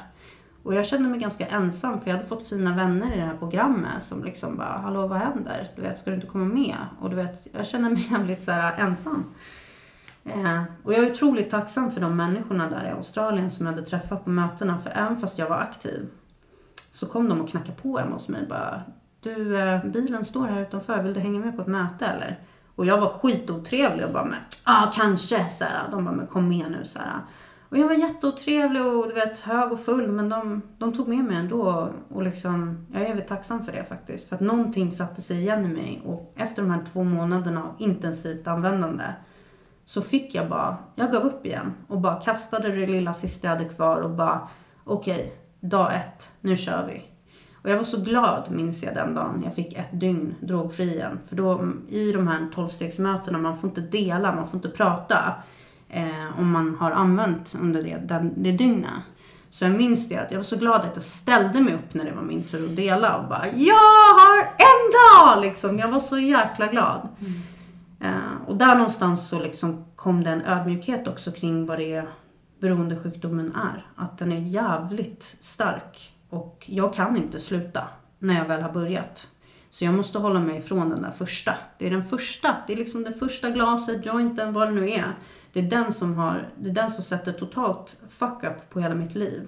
[0.63, 3.37] Och jag kände mig ganska ensam för jag hade fått fina vänner i det här
[3.37, 5.67] programmet som liksom bara, hallå vad händer?
[5.75, 6.77] Du vet, ska du inte komma med?
[6.99, 9.25] Och du vet, jag känner mig jävligt så här ensam.
[10.25, 13.85] Eh, och jag är otroligt tacksam för de människorna där i Australien som jag hade
[13.85, 14.77] träffat på mötena.
[14.77, 16.09] För även fast jag var aktiv
[16.91, 18.81] så kom de och knackade på hemma hos mig bara,
[19.19, 22.39] du eh, bilen står här utanför, vill du hänga med på ett möte eller?
[22.75, 24.27] Och jag var skitotrevlig och bara,
[24.65, 25.91] ja ah, kanske, så här.
[25.91, 27.19] De bara, men kom med nu så här.
[27.73, 31.25] Och jag var jätteotrevlig och du vet, hög och full men de, de tog med
[31.25, 31.89] mig ändå.
[32.09, 34.29] Och liksom, jag är väldigt tacksam för det faktiskt.
[34.29, 36.01] För att någonting satte sig igen i mig.
[36.05, 39.03] Och efter de här två månaderna av intensivt användande
[39.85, 41.73] så fick jag bara, jag gav upp igen.
[41.87, 44.47] Och bara kastade det lilla sista jag hade kvar och bara,
[44.83, 45.29] okej, okay,
[45.69, 47.03] dag ett, nu kör vi.
[47.63, 51.19] Och jag var så glad, minns jag den dagen, jag fick ett dygn drogfri igen.
[51.25, 55.33] För då i de här tolvstegsmötena, man får inte dela, man får inte prata
[55.93, 58.91] eh, om man har använt under det, den, det dygnet.
[59.49, 62.05] Så jag minns det att jag var så glad att jag ställde mig upp när
[62.05, 65.41] det var min tur att dela och bara Jag har en dag!
[65.41, 65.79] Liksom.
[65.79, 67.09] Jag var så jäkla glad.
[67.19, 67.33] Mm.
[67.99, 72.09] Eh, och där någonstans så liksom kom det en ödmjukhet också kring vad det är
[72.61, 73.85] beroendesjukdomen är.
[73.95, 76.13] Att den är jävligt stark.
[76.29, 77.87] Och jag kan inte sluta
[78.19, 79.27] när jag väl har börjat.
[79.69, 81.55] Så jag måste hålla mig ifrån den där första.
[81.77, 82.55] Det är den första.
[82.67, 85.17] Det är liksom det första glaset, jointen, vad det nu är.
[85.53, 88.95] Det är den som, har, det är den som sätter totalt fuck up på hela
[88.95, 89.41] mitt liv.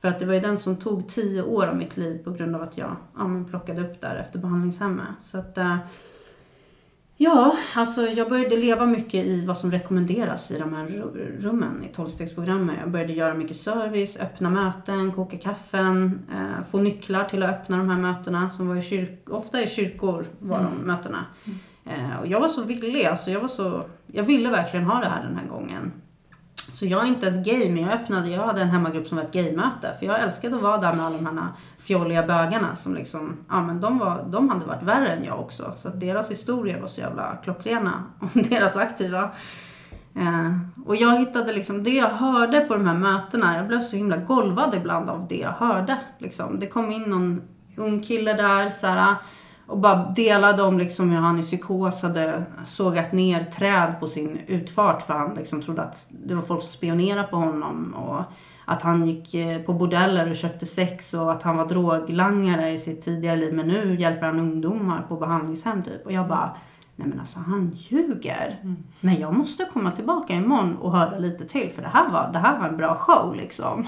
[0.00, 2.56] För att det var ju den som tog tio år av mitt liv på grund
[2.56, 5.06] av att jag ja, men plockade upp där efter behandlingshemmet.
[5.20, 5.76] Så att, eh,
[7.16, 11.84] ja, alltså jag började leva mycket i vad som rekommenderas i de här ru- rummen
[11.84, 12.76] i tolvstegsprogrammet.
[12.80, 17.76] Jag började göra mycket service, öppna möten, koka kaffen, eh, få nycklar till att öppna
[17.76, 21.24] de här mötena som var i kyrk- ofta i kyrkor var de mötena.
[21.86, 25.08] Eh, och jag var så villig, alltså jag var så, jag ville verkligen ha det
[25.08, 25.92] här den här gången.
[26.72, 29.24] Så jag är inte ens gay, men jag öppnade, jag hade en hemmagrupp som var
[29.24, 29.94] ett gaymöte.
[29.98, 33.62] För jag älskade att vara där med alla de här fjolliga bögarna som liksom, ja
[33.62, 35.72] men de, var, de hade varit värre än jag också.
[35.76, 38.02] Så att deras historier var så jävla klockrena.
[38.20, 39.30] Om deras aktiva.
[40.14, 40.52] Eh,
[40.86, 43.56] och jag hittade liksom det jag hörde på de här mötena.
[43.56, 45.96] Jag blev så himla golvad ibland av det jag hörde.
[46.18, 46.60] Liksom.
[46.60, 47.42] Det kom in någon
[47.76, 49.16] ung kille där så här,
[49.66, 54.40] och bara delade om liksom hur han i psykos hade sågat ner träd på sin
[54.46, 57.94] utfart för han liksom trodde att det var folk som spionerade på honom.
[57.94, 58.22] Och
[58.68, 62.78] att han gick eh, på bordeller och köpte sex och att han var droglangare i
[62.78, 63.52] sitt tidigare liv.
[63.52, 66.06] Men nu hjälper han ungdomar på behandlingshem typ.
[66.06, 66.56] Och jag bara,
[66.96, 68.76] nej men alltså han ljuger.
[69.00, 72.38] Men jag måste komma tillbaka imorgon och höra lite till för det här var, det
[72.38, 73.86] här var en bra show liksom.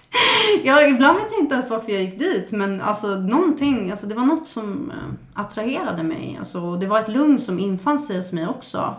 [0.64, 2.52] jag, ibland vet jag inte ens varför jag gick dit.
[2.52, 6.36] Men alltså någonting, alltså det var något som eh, attraherade mig.
[6.38, 8.94] Alltså, och det var ett lugn som infann sig hos mig också.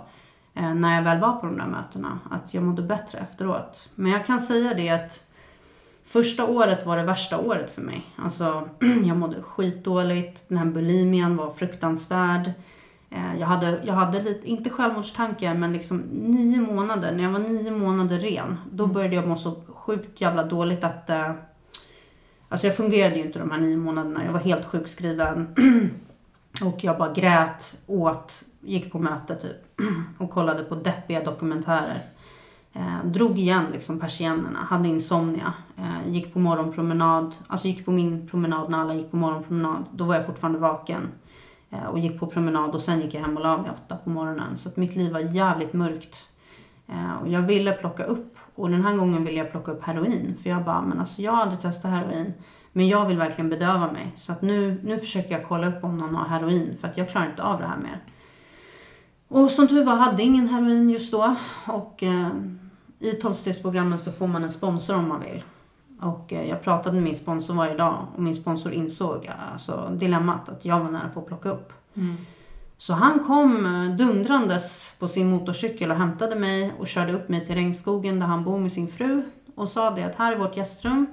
[0.53, 2.19] Eh, när jag väl var på de där mötena.
[2.31, 3.89] Att jag mådde bättre efteråt.
[3.95, 5.23] Men jag kan säga det att
[6.05, 8.05] första året var det värsta året för mig.
[8.15, 8.69] Alltså
[9.05, 10.49] jag mådde skitdåligt.
[10.49, 12.51] Den här bulimian var fruktansvärd.
[13.15, 17.11] Eh, Jag hade, jag hade lite, inte självmordstankar, men liksom nio månader.
[17.11, 21.09] När jag var nio månader ren, då började jag må så sjukt jävla dåligt att...
[21.09, 21.31] Eh,
[22.49, 24.25] alltså jag fungerade ju inte de här nio månaderna.
[24.25, 25.47] Jag var helt sjukskriven.
[26.61, 29.81] och jag bara grät, åt, gick på möte typ.
[30.17, 31.99] och kollade på deppiga dokumentärer.
[32.73, 35.53] Eh, drog igen liksom persiennerna, hade insomnia.
[35.77, 39.85] Eh, gick på morgonpromenad, alltså gick på min promenad när alla gick på morgonpromenad.
[39.91, 41.01] Då var jag fortfarande vaken.
[41.75, 44.09] Eh, och gick på promenad och sen gick jag hem och la mig åtta på
[44.09, 44.57] morgonen.
[44.57, 46.29] Så att mitt liv var jävligt mörkt.
[46.87, 50.35] Eh, och jag ville plocka upp, och den här gången ville jag plocka upp heroin.
[50.43, 52.33] För jag bara, men alltså jag har aldrig testat heroin.
[52.71, 54.13] Men jag vill verkligen bedöva mig.
[54.15, 56.77] Så att nu, nu försöker jag kolla upp om någon har heroin.
[56.81, 58.03] För att jag klarar inte av det här mer.
[59.27, 61.35] Och som tur var hade ingen heroin just då.
[61.67, 62.29] Och eh,
[62.99, 65.43] i tolvstegsprogrammet så får man en sponsor om man vill.
[66.05, 70.49] Och eh, jag pratade med min sponsor varje dag och min sponsor insåg alltså, dilemmat
[70.49, 71.73] att jag var nära på att plocka upp.
[72.77, 77.45] Så han kom eh, dundrandes på sin motorcykel och hämtade mig och körde upp mig
[77.45, 79.23] till regnskogen där han bor med sin fru
[79.55, 81.07] och sa det att här är vårt gästrum,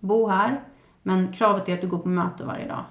[0.00, 0.62] bo här,
[1.02, 2.84] men kravet är att du går på möte varje dag.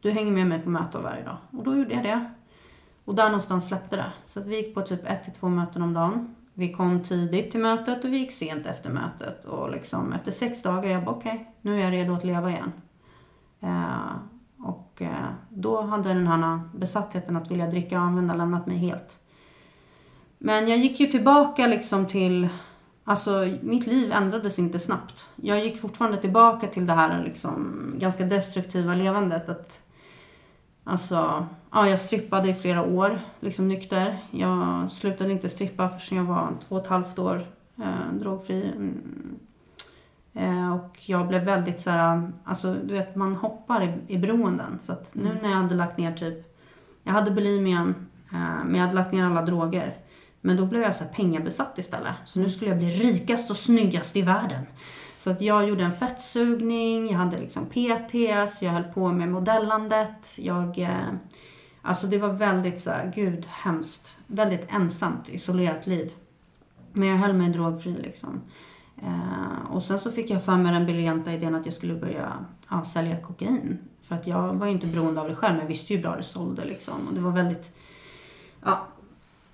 [0.00, 1.36] Du hänger med mig på möte varje dag.
[1.50, 2.30] Och då gjorde jag det.
[3.04, 4.12] Och där någonstans släppte det.
[4.24, 6.33] Så att vi gick på typ ett till två möten om dagen.
[6.54, 9.44] Vi kom tidigt till mötet och vi gick sent efter mötet.
[9.44, 12.72] Och liksom efter sex dagar, jag bara okej, nu är jag redo att leva igen.
[13.60, 14.16] Eh,
[14.58, 19.20] och eh, då hade den här besattheten att vilja dricka och använda lämnat mig helt.
[20.38, 22.48] Men jag gick ju tillbaka liksom till...
[23.06, 25.28] Alltså mitt liv ändrades inte snabbt.
[25.36, 29.48] Jag gick fortfarande tillbaka till det här liksom ganska destruktiva levandet.
[29.48, 29.82] Att,
[30.84, 34.18] alltså, ja, jag strippade i flera år, liksom nykter.
[34.30, 37.46] Jag slutade inte strippa förrän jag var två och ett halvt år
[37.78, 38.72] eh, drogfri.
[38.76, 39.38] Mm.
[40.34, 44.78] Eh, och jag blev väldigt så här, alltså du vet man hoppar i, i beroenden.
[44.80, 46.56] Så att nu när jag hade lagt ner typ,
[47.02, 47.94] jag hade bulimian,
[48.32, 49.96] eh, men jag hade lagt ner alla droger.
[50.40, 52.14] Men då blev jag så pengabesatt istället.
[52.24, 54.66] Så nu skulle jag bli rikast och snyggast i världen.
[55.16, 60.38] Så att jag gjorde en fettsugning, jag hade liksom PTS, jag höll på med modellandet.
[60.38, 61.12] Jag, eh,
[61.82, 64.18] alltså det var väldigt så här, gud hemskt.
[64.26, 66.12] Väldigt ensamt, isolerat liv.
[66.92, 68.40] Men jag höll mig drogfri liksom.
[69.02, 72.32] Eh, och sen så fick jag för mig den briljanta idén att jag skulle börja
[72.68, 73.78] ja, sälja kokain.
[74.02, 76.02] För att jag var ju inte beroende av det själv, men jag visste ju hur
[76.02, 76.94] bra det sålde liksom.
[77.08, 77.72] Och det var väldigt...
[78.64, 78.86] Ja.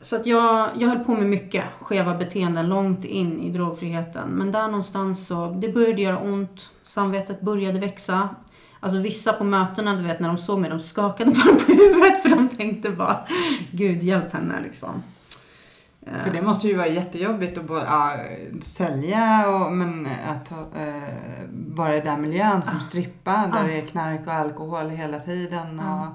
[0.01, 4.29] Så att jag, jag höll på med mycket skeva beteenden långt in i drogfriheten.
[4.29, 6.71] Men där någonstans så, det började göra ont.
[6.85, 8.29] Samvetet började växa.
[8.81, 12.23] Alltså vissa på mötena, du vet när de såg mig, de skakade bara på huvudet
[12.23, 13.17] för de tänkte bara
[13.71, 15.03] Gud hjälp henne liksom.
[16.25, 18.17] För det måste ju vara jättejobbigt att både, ja,
[18.63, 21.03] sälja och men att eh,
[21.69, 23.67] vara i den miljön som strippa där Ah.
[23.67, 25.81] det är knark och alkohol hela tiden.
[25.81, 26.09] Och, Ah.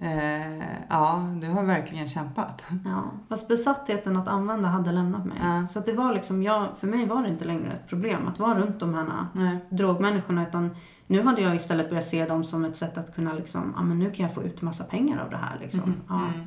[0.00, 2.64] Eh, ja, du har verkligen kämpat.
[2.84, 5.38] Ja, fast besattheten att använda hade lämnat mig.
[5.42, 5.66] Ja.
[5.66, 8.38] Så att det var liksom, jag, för mig var det inte längre ett problem att
[8.38, 9.58] vara runt de här Nej.
[9.68, 10.48] drogmänniskorna.
[10.48, 10.76] Utan
[11.06, 13.98] nu hade jag istället börjat se dem som ett sätt att kunna liksom, ja men
[13.98, 15.94] nu kan jag få ut massa pengar av det här liksom.
[16.08, 16.26] Ja.
[16.34, 16.46] Mm.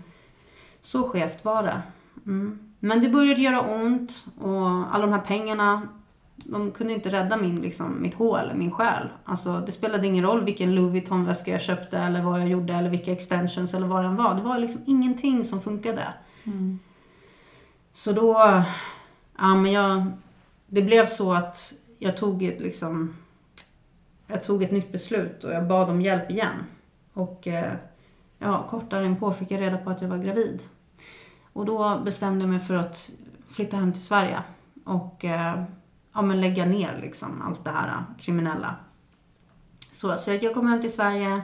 [0.81, 1.81] Så skevt var det.
[2.25, 2.59] Mm.
[2.79, 5.81] Men det började göra ont och alla de här pengarna,
[6.43, 9.09] de kunde inte rädda min, liksom, mitt hål, min själ.
[9.25, 12.89] Alltså, det spelade ingen roll vilken Louis Vuitton-väska jag köpte eller vad jag gjorde eller
[12.89, 14.35] vilka extensions eller vad den var.
[14.35, 16.13] Det var liksom ingenting som funkade.
[16.43, 16.79] Mm.
[17.93, 18.63] Så då,
[19.37, 20.11] ja men jag,
[20.67, 23.15] det blev så att jag tog ett liksom,
[24.27, 26.65] jag tog ett nytt beslut och jag bad om hjälp igen.
[27.13, 27.73] Och eh,
[28.39, 30.59] ja, kort därpå fick jag reda på att jag var gravid.
[31.53, 33.11] Och då bestämde jag mig för att
[33.49, 34.43] flytta hem till Sverige
[34.85, 35.63] och eh,
[36.13, 38.75] ja, men lägga ner liksom allt det här äh, kriminella.
[39.91, 41.41] Så, så jag kom hem till Sverige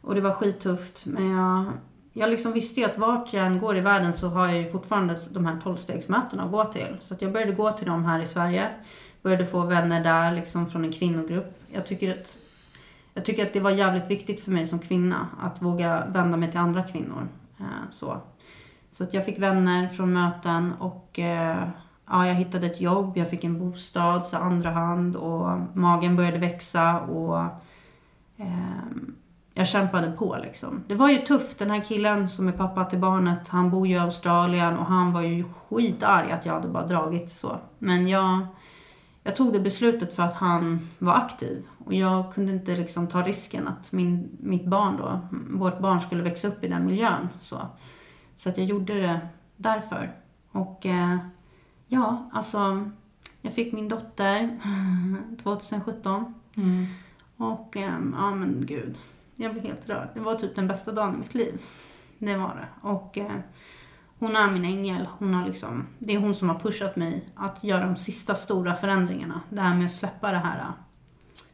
[0.00, 1.06] och det var skittufft.
[1.06, 1.64] Men jag,
[2.12, 4.70] jag liksom visste ju att vart jag än går i världen så har jag ju
[4.70, 6.96] fortfarande de här tolvstegsmötena att gå till.
[7.00, 8.70] Så att jag började gå till dem här i Sverige.
[9.22, 11.62] Började få vänner där liksom från en kvinnogrupp.
[11.72, 12.38] Jag tycker att,
[13.14, 16.50] jag tycker att det var jävligt viktigt för mig som kvinna att våga vända mig
[16.50, 17.28] till andra kvinnor.
[17.60, 18.20] Äh, så.
[18.90, 21.68] så att jag fick vänner från möten och äh,
[22.10, 26.38] ja, jag hittade ett jobb, jag fick en bostad, så andra hand och magen började
[26.38, 27.38] växa och
[28.36, 28.78] eh,
[29.58, 30.84] jag kämpade på liksom.
[30.86, 31.58] Det var ju tufft.
[31.58, 35.12] Den här killen som är pappa till barnet, han bor ju i Australien och han
[35.12, 37.58] var ju skitarg att jag hade bara dragit så.
[37.78, 38.46] Men jag,
[39.22, 41.66] jag tog det beslutet för att han var aktiv.
[41.84, 45.20] Och jag kunde inte liksom ta risken att min, mitt barn då,
[45.58, 47.28] vårt barn skulle växa upp i den miljön.
[47.38, 47.56] Så,
[48.36, 49.20] så att jag gjorde det
[49.56, 50.12] därför.
[50.52, 51.16] Och eh,
[51.88, 52.90] ja, alltså
[53.42, 54.58] jag fick min dotter
[55.42, 56.34] 2017.
[56.56, 56.86] Mm.
[57.36, 58.98] Och ehm, ja men gud,
[59.36, 60.08] jag blev helt rörd.
[60.14, 61.60] Det var typ den bästa dagen i mitt liv.
[62.18, 62.88] Det var det.
[62.88, 63.40] Och eh,
[64.18, 65.08] hon är min ängel.
[65.18, 68.74] Hon har liksom, det är hon som har pushat mig att göra de sista stora
[68.74, 69.40] förändringarna.
[69.50, 70.64] Det här med att släppa det här,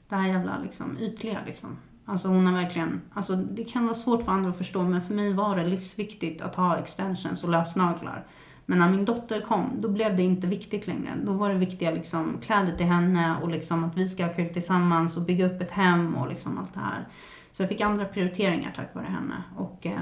[0.09, 1.77] det här jävla liksom, ytliga liksom.
[2.07, 5.15] Alltså hon har verkligen, alltså det kan vara svårt för andra att förstå men för
[5.15, 8.27] mig var det livsviktigt att ha extensions och lösnaglar.
[8.67, 11.15] Men när min dotter kom, då blev det inte viktigt längre.
[11.25, 14.53] Då var det viktiga liksom kläder till henne och liksom att vi ska ha kul
[14.53, 17.09] tillsammans och bygga upp ett hem och liksom allt det här.
[17.53, 19.43] Så jag fick andra prioriteringar tack vare henne.
[19.57, 20.01] Och eh,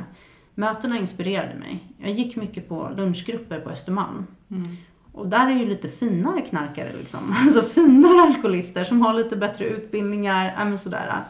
[0.55, 1.95] mötena inspirerade mig.
[1.99, 4.27] Jag gick mycket på lunchgrupper på Östermalm.
[4.51, 4.77] Mm.
[5.13, 7.35] Och där är ju lite finare knarkare liksom.
[7.43, 11.25] Alltså finare alkoholister som har lite bättre utbildningar, ja men sådär.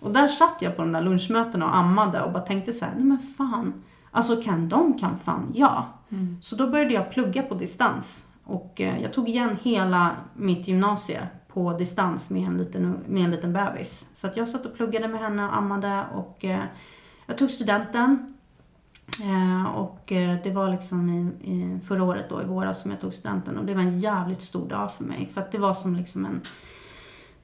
[0.00, 2.92] Och där satt jag på de där lunchmötena och ammade och bara tänkte så här,
[2.96, 3.82] nej men fan.
[4.10, 5.84] Alltså kan de kan fan jag.
[6.10, 6.36] Mm.
[6.40, 8.26] Så då började jag plugga på distans.
[8.44, 13.30] Och eh, jag tog igen hela mitt gymnasie på distans med en liten, med en
[13.30, 14.08] liten bebis.
[14.12, 16.64] Så att jag satt och pluggade med henne och ammade och eh,
[17.26, 18.34] jag tog studenten.
[19.24, 20.02] Eh, och
[20.44, 23.58] det var liksom i, i förra året då, i våras, som jag tog studenten.
[23.58, 25.30] Och det var en jävligt stor dag för mig.
[25.34, 26.40] För att det var som liksom en...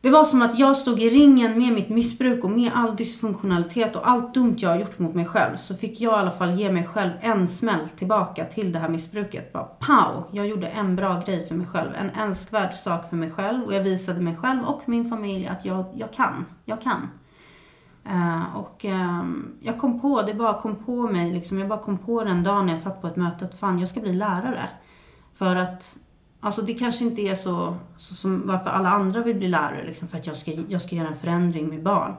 [0.05, 3.97] Det var som att jag stod i ringen med mitt missbruk och med all dysfunktionalitet
[3.97, 5.57] och allt dumt jag har gjort mot mig själv.
[5.57, 8.89] Så fick jag i alla fall ge mig själv en smäll tillbaka till det här
[8.89, 9.53] missbruket.
[9.53, 10.25] Bara pow!
[10.33, 11.95] Jag gjorde en bra grej för mig själv.
[11.95, 13.65] En älskvärd sak för mig själv.
[13.65, 16.45] Och jag visade mig själv och min familj att jag, jag kan.
[16.65, 17.09] Jag kan.
[18.07, 21.59] Uh, och um, jag kom på, det bara kom på mig liksom.
[21.59, 23.89] Jag bara kom på den dagen när jag satt på ett möte att fan, jag
[23.89, 24.69] ska bli lärare.
[25.35, 25.99] För att
[26.45, 30.09] Alltså det kanske inte är så, så som varför alla andra vill bli lärare, liksom
[30.09, 32.15] för att jag ska, jag ska göra en förändring med barn.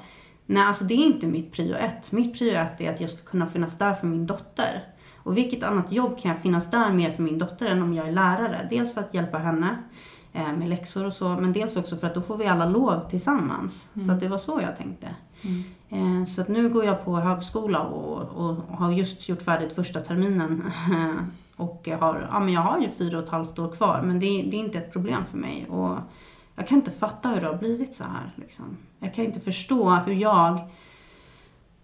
[0.45, 2.11] Nej, alltså det är inte mitt prio ett.
[2.11, 4.83] Mitt prio ett är att jag ska kunna finnas där för min dotter.
[5.15, 8.07] Och vilket annat jobb kan jag finnas där mer för min dotter än om jag
[8.07, 8.67] är lärare?
[8.69, 9.77] Dels för att hjälpa henne
[10.33, 12.99] eh, med läxor och så, men dels också för att då får vi alla lov
[13.09, 13.91] tillsammans.
[14.05, 15.07] Så att det var så jag tänkte.
[15.89, 19.99] Eh, så att nu går jag på högskola och, och har just gjort färdigt första
[19.99, 20.71] terminen.
[21.55, 24.19] och jag har, ja, men jag har ju fyra och ett halvt år kvar, men
[24.19, 25.67] det, det är inte ett problem för mig.
[25.69, 25.97] Och
[26.55, 28.33] jag kan inte fatta hur det har blivit så här.
[28.35, 28.77] Liksom.
[28.99, 30.59] Jag kan inte förstå hur jag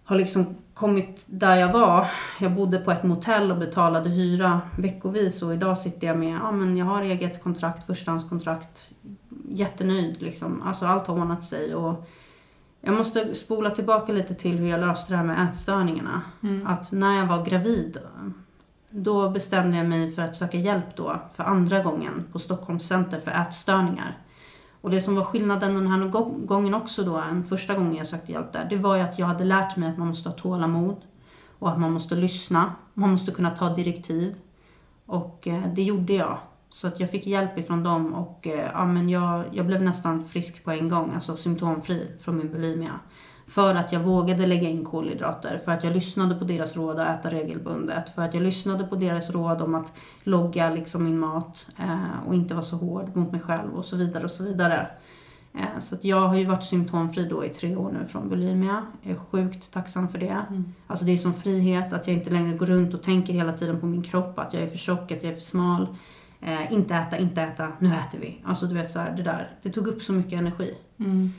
[0.03, 2.07] har liksom kommit där jag var.
[2.39, 6.51] Jag bodde på ett motell och betalade hyra veckovis och idag sitter jag med, ja
[6.51, 8.93] men jag har eget kontrakt, förstahandskontrakt.
[9.49, 10.61] Jättenöjd liksom.
[10.61, 12.09] Alltså allt har ordnat sig och
[12.81, 16.21] jag måste spola tillbaka lite till hur jag löste det här med ätstörningarna.
[16.43, 16.67] Mm.
[16.67, 17.97] Att när jag var gravid,
[18.91, 23.19] då bestämde jag mig för att söka hjälp då för andra gången på Stockholms center
[23.19, 24.17] för ätstörningar.
[24.81, 26.07] Och det som var skillnaden den här
[26.45, 29.25] gången också då, än första gången jag sökte hjälp där, det var ju att jag
[29.25, 30.97] hade lärt mig att man måste ha tålamod
[31.59, 32.75] och att man måste lyssna.
[32.93, 34.35] Man måste kunna ta direktiv.
[35.05, 36.37] Och eh, det gjorde jag.
[36.69, 40.25] Så att jag fick hjälp ifrån dem och eh, ja, men jag, jag blev nästan
[40.25, 42.99] frisk på en gång, alltså symptomfri från min bulimia.
[43.51, 47.19] För att jag vågade lägga in kolhydrater, för att jag lyssnade på deras råd att
[47.19, 49.93] äta regelbundet, för att jag lyssnade på deras råd om att
[50.23, 53.95] logga liksom min mat eh, och inte vara så hård mot mig själv och så
[53.95, 54.87] vidare och så vidare.
[55.53, 58.85] Eh, så att jag har ju varit symptomfri då i tre år nu från bulimia.
[59.01, 60.45] Jag är sjukt tacksam för det.
[60.49, 60.73] Mm.
[60.87, 63.79] Alltså det är som frihet att jag inte längre går runt och tänker hela tiden
[63.79, 65.87] på min kropp, att jag är för tjock, att jag är för smal.
[66.41, 68.41] Eh, inte äta, inte äta, nu äter vi.
[68.43, 69.51] Alltså du vet så här, det där.
[69.61, 70.77] Det tog upp så mycket energi.
[70.99, 71.33] Mm.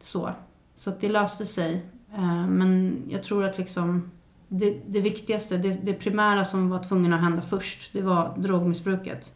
[0.00, 0.30] Så.
[0.74, 1.86] Så det löste sig.
[2.14, 4.10] Eh, men jag tror att liksom
[4.48, 9.32] det, det viktigaste, det, det primära som var tvungen att hända först, det var drogmissbruket.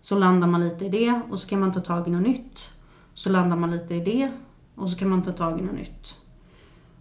[0.00, 2.70] Så landar man lite i det och så kan man ta tag i något nytt.
[3.14, 4.32] Så landar man lite i det
[4.74, 6.16] och så kan man ta tag i något nytt.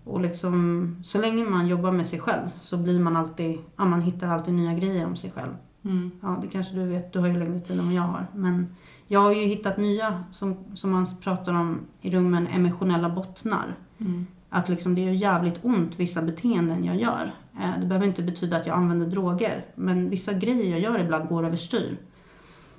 [0.03, 4.01] Och liksom, så länge man jobbar med sig själv så blir man alltid, ja, man
[4.01, 5.53] hittar alltid nya grejer om sig själv.
[5.85, 6.11] Mm.
[6.21, 8.27] Ja, det kanske du vet, du har ju längre tid än vad jag har.
[8.35, 8.75] Men
[9.11, 13.75] jag har ju hittat nya, som, som man pratar om i rummen, emotionella bottnar.
[13.99, 14.27] Mm.
[14.49, 17.31] Att liksom det gör jävligt ont vissa beteenden jag gör.
[17.59, 19.65] Eh, Det behöver inte betyda att jag använder droger.
[19.75, 21.97] Men vissa grejer jag gör ibland går överstyr.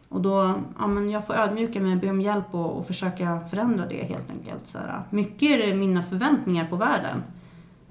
[0.09, 3.87] Och då, ja men jag får ödmjuka mig, be om hjälp och, och försöka förändra
[3.87, 4.67] det helt enkelt.
[4.67, 5.03] Så här.
[5.11, 7.23] Mycket är det mina förväntningar på världen.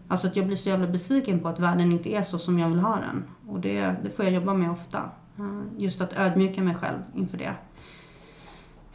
[0.07, 2.69] Alltså att jag blir så jävla besviken på att världen inte är så som jag
[2.69, 3.23] vill ha den.
[3.47, 4.97] Och det, det får jag jobba med ofta.
[5.37, 7.53] Eh, Just att ödmjuka mig själv inför det.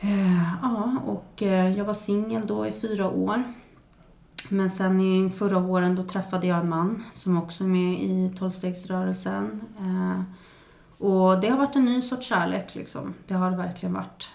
[0.04, 3.42] Eh, Ja, och eh, jag var singel då i fyra år.
[4.48, 8.32] Men sen i förra våren då träffade jag en man som också är med i
[8.38, 9.60] tolvstegsrörelsen.
[9.78, 10.22] Eh,
[11.06, 13.14] och det har varit en ny sorts kärlek liksom.
[13.26, 14.28] Det har det verkligen varit.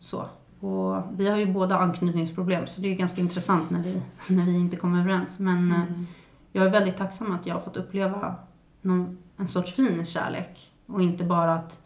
[0.00, 0.24] Så.
[0.60, 4.02] Och vi har ju båda anknytningsproblem så det är ganska intressant när vi,
[4.34, 5.38] när vi inte kommer överens.
[5.38, 6.06] Men Mm.
[6.52, 8.34] jag är väldigt tacksam att jag har fått uppleva
[8.82, 10.70] någon, en sorts fin kärlek.
[10.86, 11.78] Och inte bara att...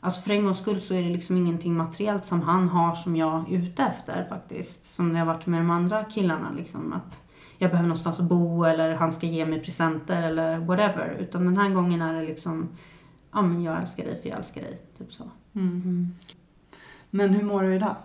[0.00, 3.16] Alltså för en gångs skull så är det liksom ingenting materiellt som han har som
[3.16, 4.86] jag är ute efter faktiskt.
[4.86, 6.92] Som det har varit med de andra killarna liksom.
[6.92, 7.22] Att
[7.58, 11.16] jag behöver någonstans att bo eller han ska ge mig presenter eller whatever.
[11.20, 12.68] Utan den här gången är det liksom...
[13.32, 14.78] Ja men jag älskar dig för jag älskar dig.
[14.98, 15.24] Typ så.
[15.54, 15.68] Mm.
[15.68, 16.14] Mm.
[17.10, 17.96] Men hur mår du idag?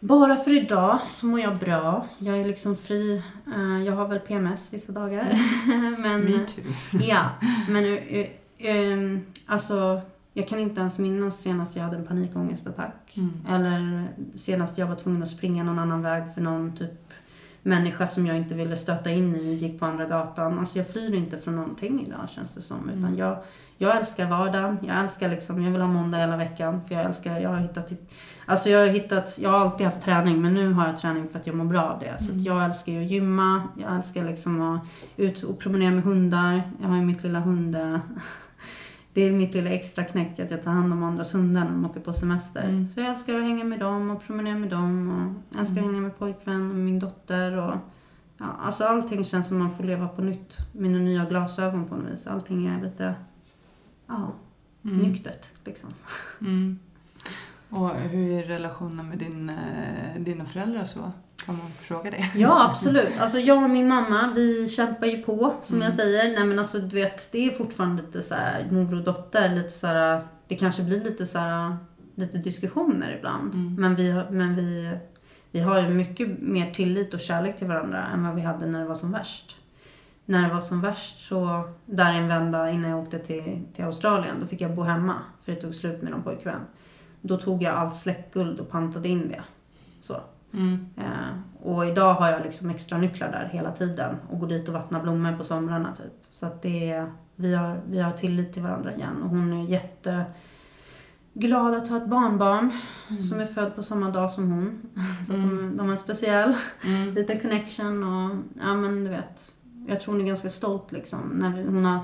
[0.00, 2.06] Bara för idag så mår jag bra.
[2.18, 3.22] Jag är liksom fri.
[3.56, 5.40] Eh, Jag har väl PMS vissa dagar.
[6.02, 6.64] men, Me too.
[7.00, 7.30] Ja,
[7.68, 8.26] men uh,
[8.92, 10.00] um, alltså
[10.32, 13.16] jag kan inte ens minnas senast jag hade en panikångestattack.
[13.16, 13.32] Mm.
[13.48, 17.12] Eller senast jag var tvungen att springa någon annan väg för någon typ
[17.62, 20.58] människa som jag inte ville stöta in i gick på andra gatan.
[20.58, 22.88] Alltså jag flyr inte från någonting idag känns det som.
[22.88, 23.18] Utan Mm.
[23.18, 23.38] jag,
[23.78, 24.78] jag älskar vardagen.
[24.86, 26.82] Jag älskar liksom, jag vill ha måndag hela veckan.
[26.84, 27.92] För jag älskar, jag har hittat,
[28.46, 31.38] alltså jag har hittat, jag har alltid haft träning men nu har jag träning för
[31.38, 32.22] att jag mår bra av det.
[32.22, 32.42] Så Mm.
[32.44, 33.62] jag älskar ju att gymma.
[33.82, 34.80] Jag älskar liksom att
[35.16, 36.62] ut och promenera med hundar.
[36.82, 37.76] Jag har ju mitt lilla hund...
[39.12, 41.84] Det är mitt lilla extra knäck att jag tar hand om andras hundar när de
[41.86, 42.64] åker på semester.
[42.64, 42.86] Mm.
[42.86, 45.08] Så jag älskar att hänga med dem och promenera med dem.
[45.10, 45.94] Och jag älskar att Mm.
[45.94, 47.56] hänga med pojkvän och min dotter.
[47.56, 47.74] Och,
[48.38, 52.12] ja, alltså allting känns som man får leva på nytt med nya glasögon på något
[52.12, 52.26] vis.
[52.26, 53.14] Allting är lite
[54.06, 54.32] ja,
[54.84, 54.96] Mm.
[54.98, 55.90] nyktert liksom.
[56.40, 56.78] Mm.
[57.70, 61.12] Och hur är relationen med din, eh, dina föräldrar så?
[61.46, 62.30] Kan man fråga det?
[62.34, 63.20] Ja, absolut.
[63.20, 65.84] Alltså jag och min mamma, vi kämpar ju på, som Mm.
[65.88, 66.34] jag säger.
[66.34, 69.70] Nej men alltså du vet, det är fortfarande lite så här mor och dotter, lite
[69.70, 71.76] så här, det kanske blir lite så här,
[72.14, 73.54] lite diskussioner ibland.
[73.54, 73.74] Mm.
[73.74, 74.98] Men, vi, men vi,
[75.50, 78.78] vi har ju mycket mer tillit och kärlek till varandra än vad vi hade när
[78.80, 79.56] det var som värst.
[80.24, 84.36] När det var som värst så, där en vända innan jag åkte till, till Australien,
[84.40, 85.14] då fick jag bo hemma
[85.44, 86.60] för det tog slut med någon pojkvän.
[87.20, 89.42] Då tog jag allt släckguld och pantade in det.
[90.00, 90.16] Så.
[90.52, 90.86] Mm.
[90.96, 94.74] Eh, och idag har jag liksom extra nycklar där hela tiden och går dit och
[94.74, 96.12] vattnar blommor på somrarna typ.
[96.30, 99.68] Så att det är, vi har, vi har tillit till varandra igen och hon är
[99.68, 100.24] jätte
[101.38, 102.70] glad att ha ett barnbarn
[103.30, 104.80] som är född på samma dag som hon.
[105.26, 106.54] Så att de, de är speciell.
[106.84, 107.10] Mm.
[107.14, 109.54] Lite connection och ja men du vet.
[109.86, 111.20] Jag tror hon är ganska stolt liksom.
[111.34, 111.98] När vi, hon har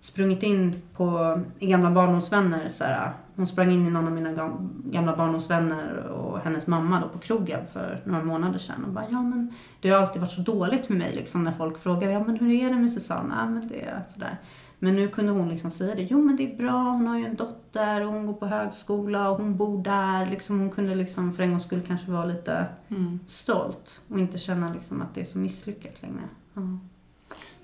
[0.00, 2.68] sprungit in på, i gamla barndomsvänner.
[2.68, 7.00] Så här, hon sprang in i någon av mina gam, gamla barndomsvänner och hennes mamma
[7.00, 8.84] då på krogen för några månader sedan.
[8.84, 11.78] Och bara, ja men det har alltid varit så dåligt med mig liksom när folk
[11.78, 13.34] frågar, ja men hur är det med Susanne?
[13.38, 14.38] Ja men det är sådär.
[14.78, 17.24] Men nu kunde hon liksom säga det, jo men det är bra, hon har ju
[17.26, 20.26] en dotter och hon går på högskola och hon bor där.
[20.26, 23.18] Liksom, hon kunde liksom för en gångs skull kanske vara lite Mm.
[23.26, 26.22] stolt och inte känna liksom att det är så misslyckat längre.
[26.54, 26.62] Ja.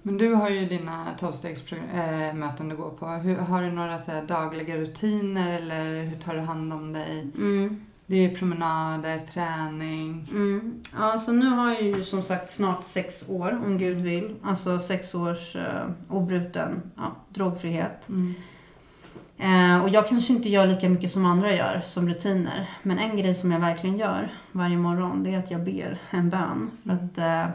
[0.03, 3.07] Men du har ju dina tolvstegsmöten du går på.
[3.07, 7.27] Hur, har du några så dagliga rutiner eller hur tar du hand om dig?
[7.37, 7.81] Mm.
[8.07, 10.29] Det är promenader, träning.
[10.31, 10.83] Mm.
[10.99, 14.37] Ja, så nu har jag ju som sagt snart sex år, om Gud vill.
[14.43, 18.09] Alltså sex års eh, obruten ja, drogfrihet.
[18.09, 18.35] Mm.
[19.39, 22.71] Eh, och jag kanske inte gör lika mycket som andra gör, som rutiner.
[22.83, 26.31] Men en grej som jag verkligen gör varje morgon, det är att jag ber en
[26.31, 26.71] bön.
[26.85, 27.55] För att, eh,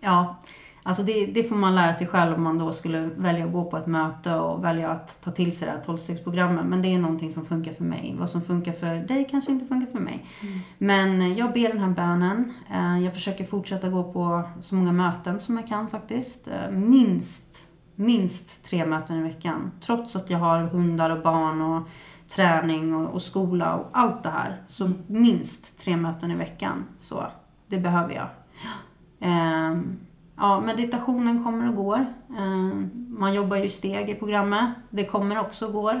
[0.00, 0.38] ja,
[0.82, 3.64] alltså det, det får man lära sig själv om man då skulle välja att gå
[3.64, 6.66] på ett möte och välja att ta till sig det här tolvstegsprogrammet.
[6.66, 8.14] Men det är någonting som funkar för mig.
[8.18, 10.24] Vad som funkar för dig kanske inte funkar för mig.
[10.78, 12.52] Men jag ber den här bönen.
[12.70, 16.48] Eh, jag försöker fortsätta gå på så många möten som jag kan faktiskt.
[16.48, 19.72] Eh, minst minst tre möten i veckan.
[19.80, 21.88] Trots att jag har hundar och barn och
[22.28, 24.62] träning och, och skola och allt det här.
[24.66, 26.84] Så minst tre möten i veckan.
[26.98, 27.26] Så
[27.66, 28.28] det behöver jag.
[29.20, 29.98] Ehm,
[30.36, 32.06] ja, meditationen kommer och går.
[32.38, 34.70] Ehm, man jobbar ju steg i programmet.
[34.90, 36.00] Det kommer också och går.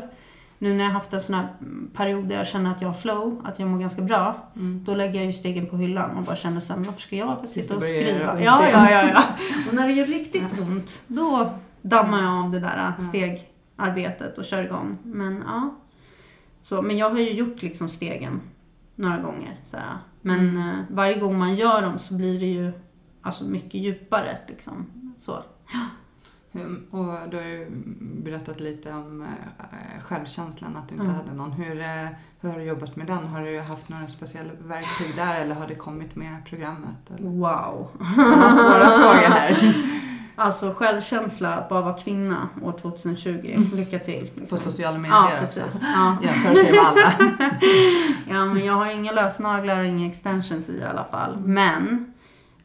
[0.58, 1.48] Nu när jag haft en sån här
[1.94, 4.52] period där jag känner att jag har flow, att jag mår ganska bra.
[4.84, 7.76] Då lägger jag ju stegen på hyllan och bara känner såhär, varför ska jag sitta
[7.76, 8.40] och skriva?
[8.40, 9.22] Ja, ja, ja, ja.
[9.68, 11.50] Och när det gör riktigt ont, då
[11.82, 14.98] dammar jag av det där stegarbetet och kör igång.
[15.02, 15.74] Men ja.
[16.62, 18.40] Så, men jag har ju gjort liksom stegen
[18.94, 19.60] några gånger.
[19.62, 19.76] Så.
[20.20, 22.72] Men eh, varje gång man gör dem så blir det ju
[23.22, 24.38] alltså, mycket djupare.
[24.48, 24.86] Liksom.
[25.18, 25.44] Så.
[26.54, 27.66] Mm, Och du har ju
[28.24, 31.16] berättat lite om eh, självkänslan, att du inte Mm.
[31.16, 31.52] hade någon.
[31.52, 32.08] Hur, eh,
[32.40, 33.26] hur har du jobbat med den?
[33.26, 37.10] Har du haft några speciella verktyg där eller har det kommit med programmet?
[37.18, 37.28] Eller?
[37.30, 37.88] Wow.
[38.54, 39.74] Svåra frågor här.
[40.36, 43.66] Alltså självkänsla att bara vara kvinna år 2020.
[43.74, 44.22] Lycka till.
[44.24, 44.46] Liksom.
[44.46, 45.62] På sociala Ja, medier precis.
[45.64, 45.78] också.
[45.82, 46.16] Ja.
[46.22, 47.12] Jämför sig med alla.
[48.38, 51.38] Ja, men jag har inga lösnaglar och inga extensions i alla fall.
[51.44, 52.11] Men,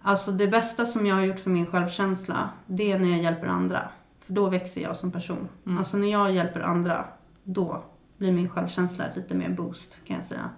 [0.07, 3.47] alltså det bästa som jag har gjort för min självkänsla, det är när jag hjälper
[3.47, 3.89] andra.
[4.19, 5.47] För då växer jag som person.
[5.65, 5.77] Mm.
[5.77, 7.05] Alltså när jag hjälper andra,
[7.43, 7.83] då
[8.17, 10.49] blir min självkänsla lite mer boost, kan jag säga.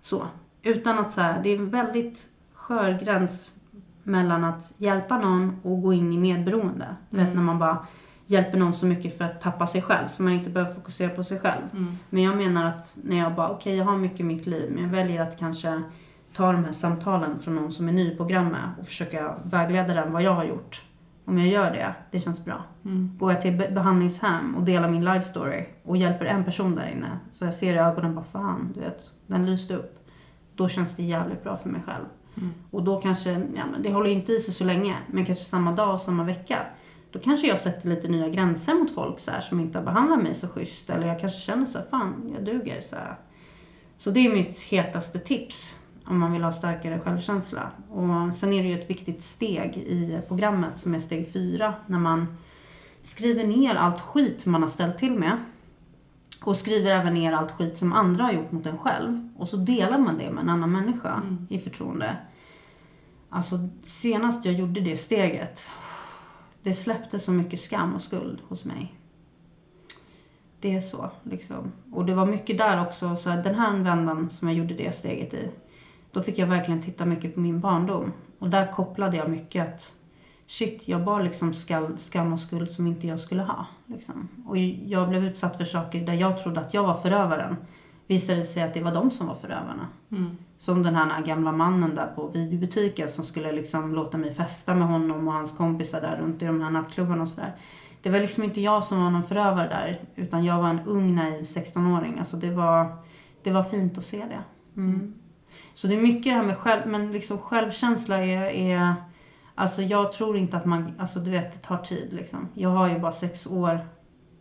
[0.00, 0.22] Så.
[0.62, 3.50] Utan att så här, det är en väldigt skör gräns
[4.02, 6.96] mellan att hjälpa någon och gå in i medberoende.
[7.10, 7.36] Du vet Mm.
[7.36, 7.86] när man bara
[8.26, 11.24] hjälper någon så mycket för att tappa sig själv, så man inte behöver fokusera på
[11.24, 11.62] sig själv.
[11.72, 11.96] Mm.
[12.10, 14.82] Men jag menar att när jag bara, okej jag har mycket i mitt liv, men
[14.82, 15.82] jag väljer att kanske
[16.34, 20.12] ta de här samtalen från någon som är ny i programmet och försöka vägleda den
[20.12, 20.82] vad jag har gjort.
[21.24, 22.64] Om jag gör det, det känns bra.
[22.84, 23.16] Mm.
[23.18, 26.86] Går jag till be- behandlingshem och delar min life story och hjälper en person där
[26.86, 29.98] inne, så jag ser i ögonen bara fan, du vet, den lyste upp.
[30.54, 32.04] Då känns det jävligt bra för mig själv.
[32.36, 32.54] Mm.
[32.70, 35.72] Och då kanske, ja men det håller inte i sig så länge, men kanske samma
[35.72, 36.58] dag och samma vecka.
[37.12, 40.22] Då kanske jag sätter lite nya gränser mot folk så här, som inte har behandlat
[40.22, 40.90] mig så schysst.
[40.90, 42.80] Eller jag kanske känner så här, fan jag duger.
[42.80, 43.16] Så, här.
[43.98, 45.76] så det är mitt hetaste tips
[46.06, 47.70] om man vill ha starkare självkänsla.
[47.90, 51.74] Och sen är det ju ett viktigt steg i programmet som är steg fyra.
[51.86, 52.36] När man
[53.02, 55.38] skriver ner allt skit man har ställt till med.
[56.42, 59.28] Och skriver även ner allt skit som andra har gjort mot en själv.
[59.36, 61.46] Och så delar man det med en annan människa Mm.
[61.50, 62.16] i förtroende.
[63.30, 65.68] Alltså senast jag gjorde det steget,
[66.62, 68.94] det släppte så mycket skam och skuld hos mig.
[70.60, 71.72] Det är så liksom.
[71.92, 74.94] Och det var mycket där också, så här, den här vändan som jag gjorde det
[74.94, 75.50] steget i.
[76.14, 78.12] Då fick jag verkligen titta mycket på min barndom.
[78.38, 79.92] Och där kopplade jag mycket att
[80.46, 83.66] shit, jag bar liksom skall, skam och skuld som inte jag skulle ha.
[83.86, 84.28] Liksom.
[84.46, 87.56] Och jag blev utsatt för saker där jag trodde att jag var förövaren.
[88.06, 89.88] Visade det sig att det var de som var förövarna.
[90.12, 90.36] Mm.
[90.58, 94.88] Som den här gamla mannen där på videobutiken som skulle liksom låta mig festa med
[94.88, 97.54] honom och hans kompisar där runt i de här nattklubbarna och sådär.
[98.02, 101.14] Det var liksom inte jag som var någon förövare där, utan jag var en ung
[101.14, 102.18] naiv 16-åring.
[102.18, 102.96] Alltså det var,
[103.42, 104.40] det var fint att se det.
[104.80, 105.14] Mm.
[105.74, 108.94] Så det är mycket det här med själv, men liksom självkänsla är, är
[109.54, 112.48] Alltså jag tror inte att man, alltså du vet det tar tid liksom.
[112.54, 113.88] Jag har ju bara sex år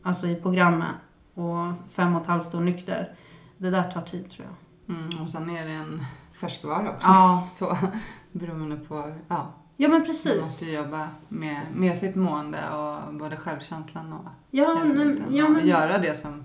[0.03, 0.95] alltså i programmet
[1.33, 3.15] och fem och ett halvt år nykter.
[3.57, 4.95] Det där tar tid tror jag.
[4.95, 5.21] Mm.
[5.21, 7.07] Och sen är det en färskvara också.
[7.07, 7.77] Ja, Så
[8.31, 9.53] beroende på, ja.
[9.77, 10.71] ja men Man måste precis.
[10.73, 15.97] jobba med, med sitt mående och både självkänslan och Ja, helheten ja, och men, göra
[15.97, 16.43] det som,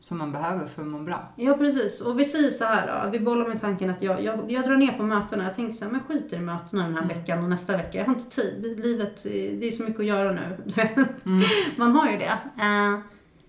[0.00, 1.32] som man behöver för att må bra.
[1.36, 2.00] ja precis.
[2.00, 3.10] Och vi säger så här då.
[3.10, 5.44] Vi bollar med tanken att jag, jag, jag drar ner på mötena.
[5.44, 7.08] Jag tänker så här, men skiter i mötena den här Mm.
[7.18, 7.98] veckan och nästa vecka.
[7.98, 8.78] Jag har inte tid.
[8.82, 9.22] Livet,
[9.60, 10.56] det är så mycket att göra nu.
[11.26, 11.42] Mm.
[11.76, 12.38] Man har ju det.
[12.62, 12.98] Eh,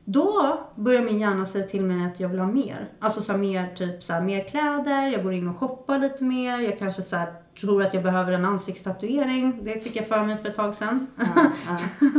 [0.06, 2.90] då börjar min hjärna säga till mig att jag vill ha mer.
[3.00, 6.24] Alltså så här, mer typ så här, mer kläder, jag går in och shoppar lite
[6.24, 6.60] mer.
[6.60, 9.60] Jag kanske så här, tror att jag behöver en ansiktstatuering.
[9.64, 11.08] Det fick jag för mig för ett tag sedan.
[11.18, 11.26] Ja,
[11.68, 11.78] ja.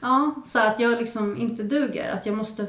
[0.00, 2.12] Ja, så att jag liksom inte duger.
[2.12, 2.66] Att jag måste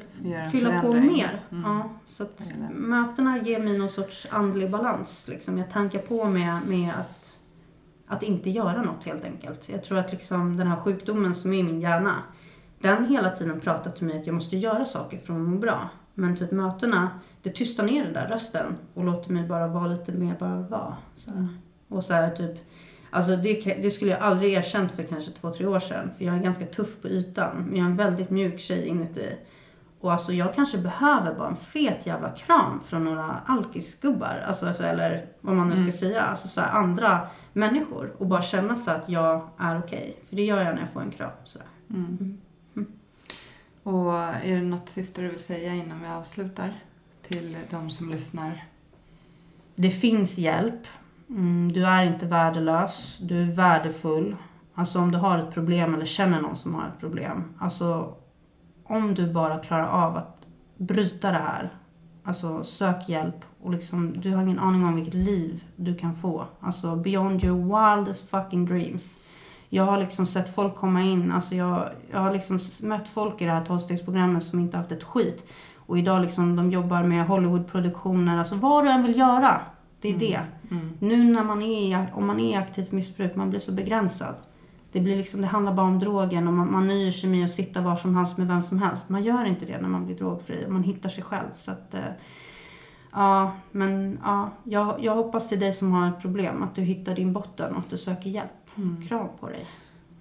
[0.51, 1.41] fylla på mer.
[1.51, 1.63] Mm.
[1.63, 5.27] Ja, så att mötena ger mig någon sorts andlig balans.
[5.27, 5.57] Liksom.
[5.57, 7.39] Jag tankar på med, med att,
[8.07, 9.69] att inte göra något helt enkelt.
[9.69, 12.15] Jag tror att liksom den här sjukdomen som är i min hjärna,
[12.79, 15.89] den hela tiden pratar till mig att jag måste göra saker för att må bra.
[16.13, 17.09] Men typ mötena,
[17.41, 20.97] det tystar ner den där rösten och låter mig bara vara lite mer bara vara.
[21.15, 21.47] Så här.
[21.87, 22.71] Och så här typ,
[23.11, 26.11] alltså det, det skulle jag aldrig erkänt för kanske två, tre år sedan.
[26.17, 29.35] För jag är ganska tuff på ytan, men jag är en väldigt mjuk tjej inuti.
[29.99, 34.43] Och alltså jag kanske behöver bara en fet jävla kram från några alkisgubbar.
[34.47, 35.91] Alltså, alltså, eller vad man nu ska Mm.
[35.91, 36.21] säga.
[36.21, 38.13] Alltså så här, andra människor.
[38.17, 40.19] Och bara känna så att jag är okej.
[40.29, 41.31] För det gör jag när jag får en kram.
[41.45, 41.67] Så här.
[41.97, 42.37] Mm.
[43.83, 46.83] Och är det något sista du vill säga innan vi avslutar?
[47.27, 48.65] Till de som lyssnar?
[49.75, 50.87] Det finns hjälp.
[51.31, 53.17] Mm, du är inte värdelös.
[53.21, 54.35] Du är värdefull.
[54.75, 57.43] Alltså om du har ett problem eller känner någon som har ett problem.
[57.59, 58.15] Alltså
[58.83, 61.73] om du bara klarar av att bryta det här.
[62.23, 63.45] Alltså sök hjälp.
[63.61, 66.45] Och liksom, du har ingen aning om vilket liv du kan få.
[66.59, 69.17] Alltså beyond your wildest fucking dreams.
[69.69, 71.31] Jag har liksom sett folk komma in.
[71.31, 75.03] Alltså jag, jag har liksom mött folk i det här tolvstegsprogrammet som inte haft ett
[75.03, 75.51] skit.
[75.75, 78.37] Och idag liksom de jobbar med Hollywoodproduktioner.
[78.37, 79.61] Alltså vad du än vill göra.
[80.01, 80.41] Det är det.
[80.71, 80.89] Mm.
[80.99, 84.35] Nu när man är, om man är aktivt missbruk, man blir så begränsad.
[84.91, 87.51] Det, blir liksom, det handlar bara om drogen och man, man nöjer sig med att
[87.51, 89.09] sitta var som helst med vem som helst.
[89.09, 90.67] Man gör inte det när man blir drogfri.
[90.69, 91.47] Man hittar sig själv.
[91.55, 91.99] Så att, eh,
[93.11, 97.15] ja, men ja, jag, jag hoppas till dig som har ett problem att du hittar
[97.15, 98.77] din botten och att du söker hjälp.
[98.77, 99.01] Mm.
[99.07, 99.65] Kram på dig.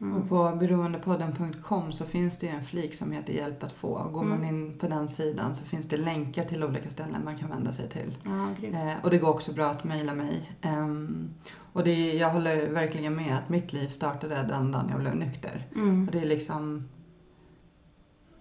[0.01, 0.17] Mm.
[0.17, 4.09] Och på beroendepodden.com så finns det en flik som heter Hjälp att få.
[4.13, 4.49] Går man Mm.
[4.57, 7.89] in på den sidan så finns det länkar till olika ställen man kan vända sig
[7.89, 8.17] till.
[8.25, 8.67] Ja.
[8.69, 10.53] Eh, och det går också bra att mejla mig.
[10.61, 11.31] Ehm,
[11.73, 15.67] och det, jag håller verkligen med att mitt liv startade den dagen jag blev nykter.
[15.75, 16.07] Mm.
[16.07, 16.89] Och det är liksom...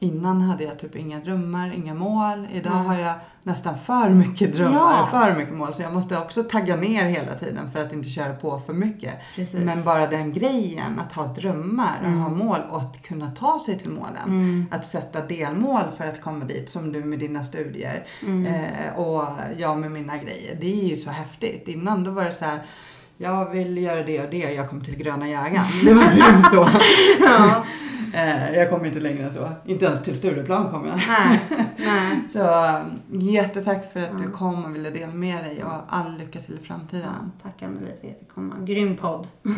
[0.01, 2.47] Innan hade jag typ inga drömmar, inga mål.
[2.53, 2.83] Idag Nej.
[2.87, 5.07] har jag nästan för mycket drömmar Ja.
[5.11, 5.73] för mycket mål.
[5.73, 9.13] Så jag måste också tagga ner hela tiden för att inte köra på för mycket.
[9.35, 9.59] Precis.
[9.65, 12.19] Men bara den grejen, att ha drömmar och Mm.
[12.19, 14.23] ha mål och att kunna ta sig till målen.
[14.27, 14.65] Mm.
[14.71, 18.05] Att sätta delmål för att komma dit, som du med dina studier.
[18.23, 18.45] Mm.
[18.45, 19.25] Eh, och
[19.57, 20.57] jag med mina grejer.
[20.61, 21.67] Det är ju så häftigt.
[21.67, 22.59] Innan då var det så här,
[23.17, 25.65] jag vill göra det och det och jag kommer till gröna jägaren.
[25.85, 26.69] Det var typ så.
[27.25, 27.63] ja.
[28.13, 29.49] Eh, jag kom inte längre än så.
[29.65, 30.95] Inte ens till Stureplan kom jag.
[31.07, 31.39] Nej.
[31.77, 32.23] Nej.
[32.29, 34.29] Så eh, jättetack för att du Ja.
[34.31, 37.31] kom och ville dela med dig och all lycka till i framtiden.
[37.43, 38.55] Tack Anneli för att jag fick komma.
[38.59, 39.27] Grym podd.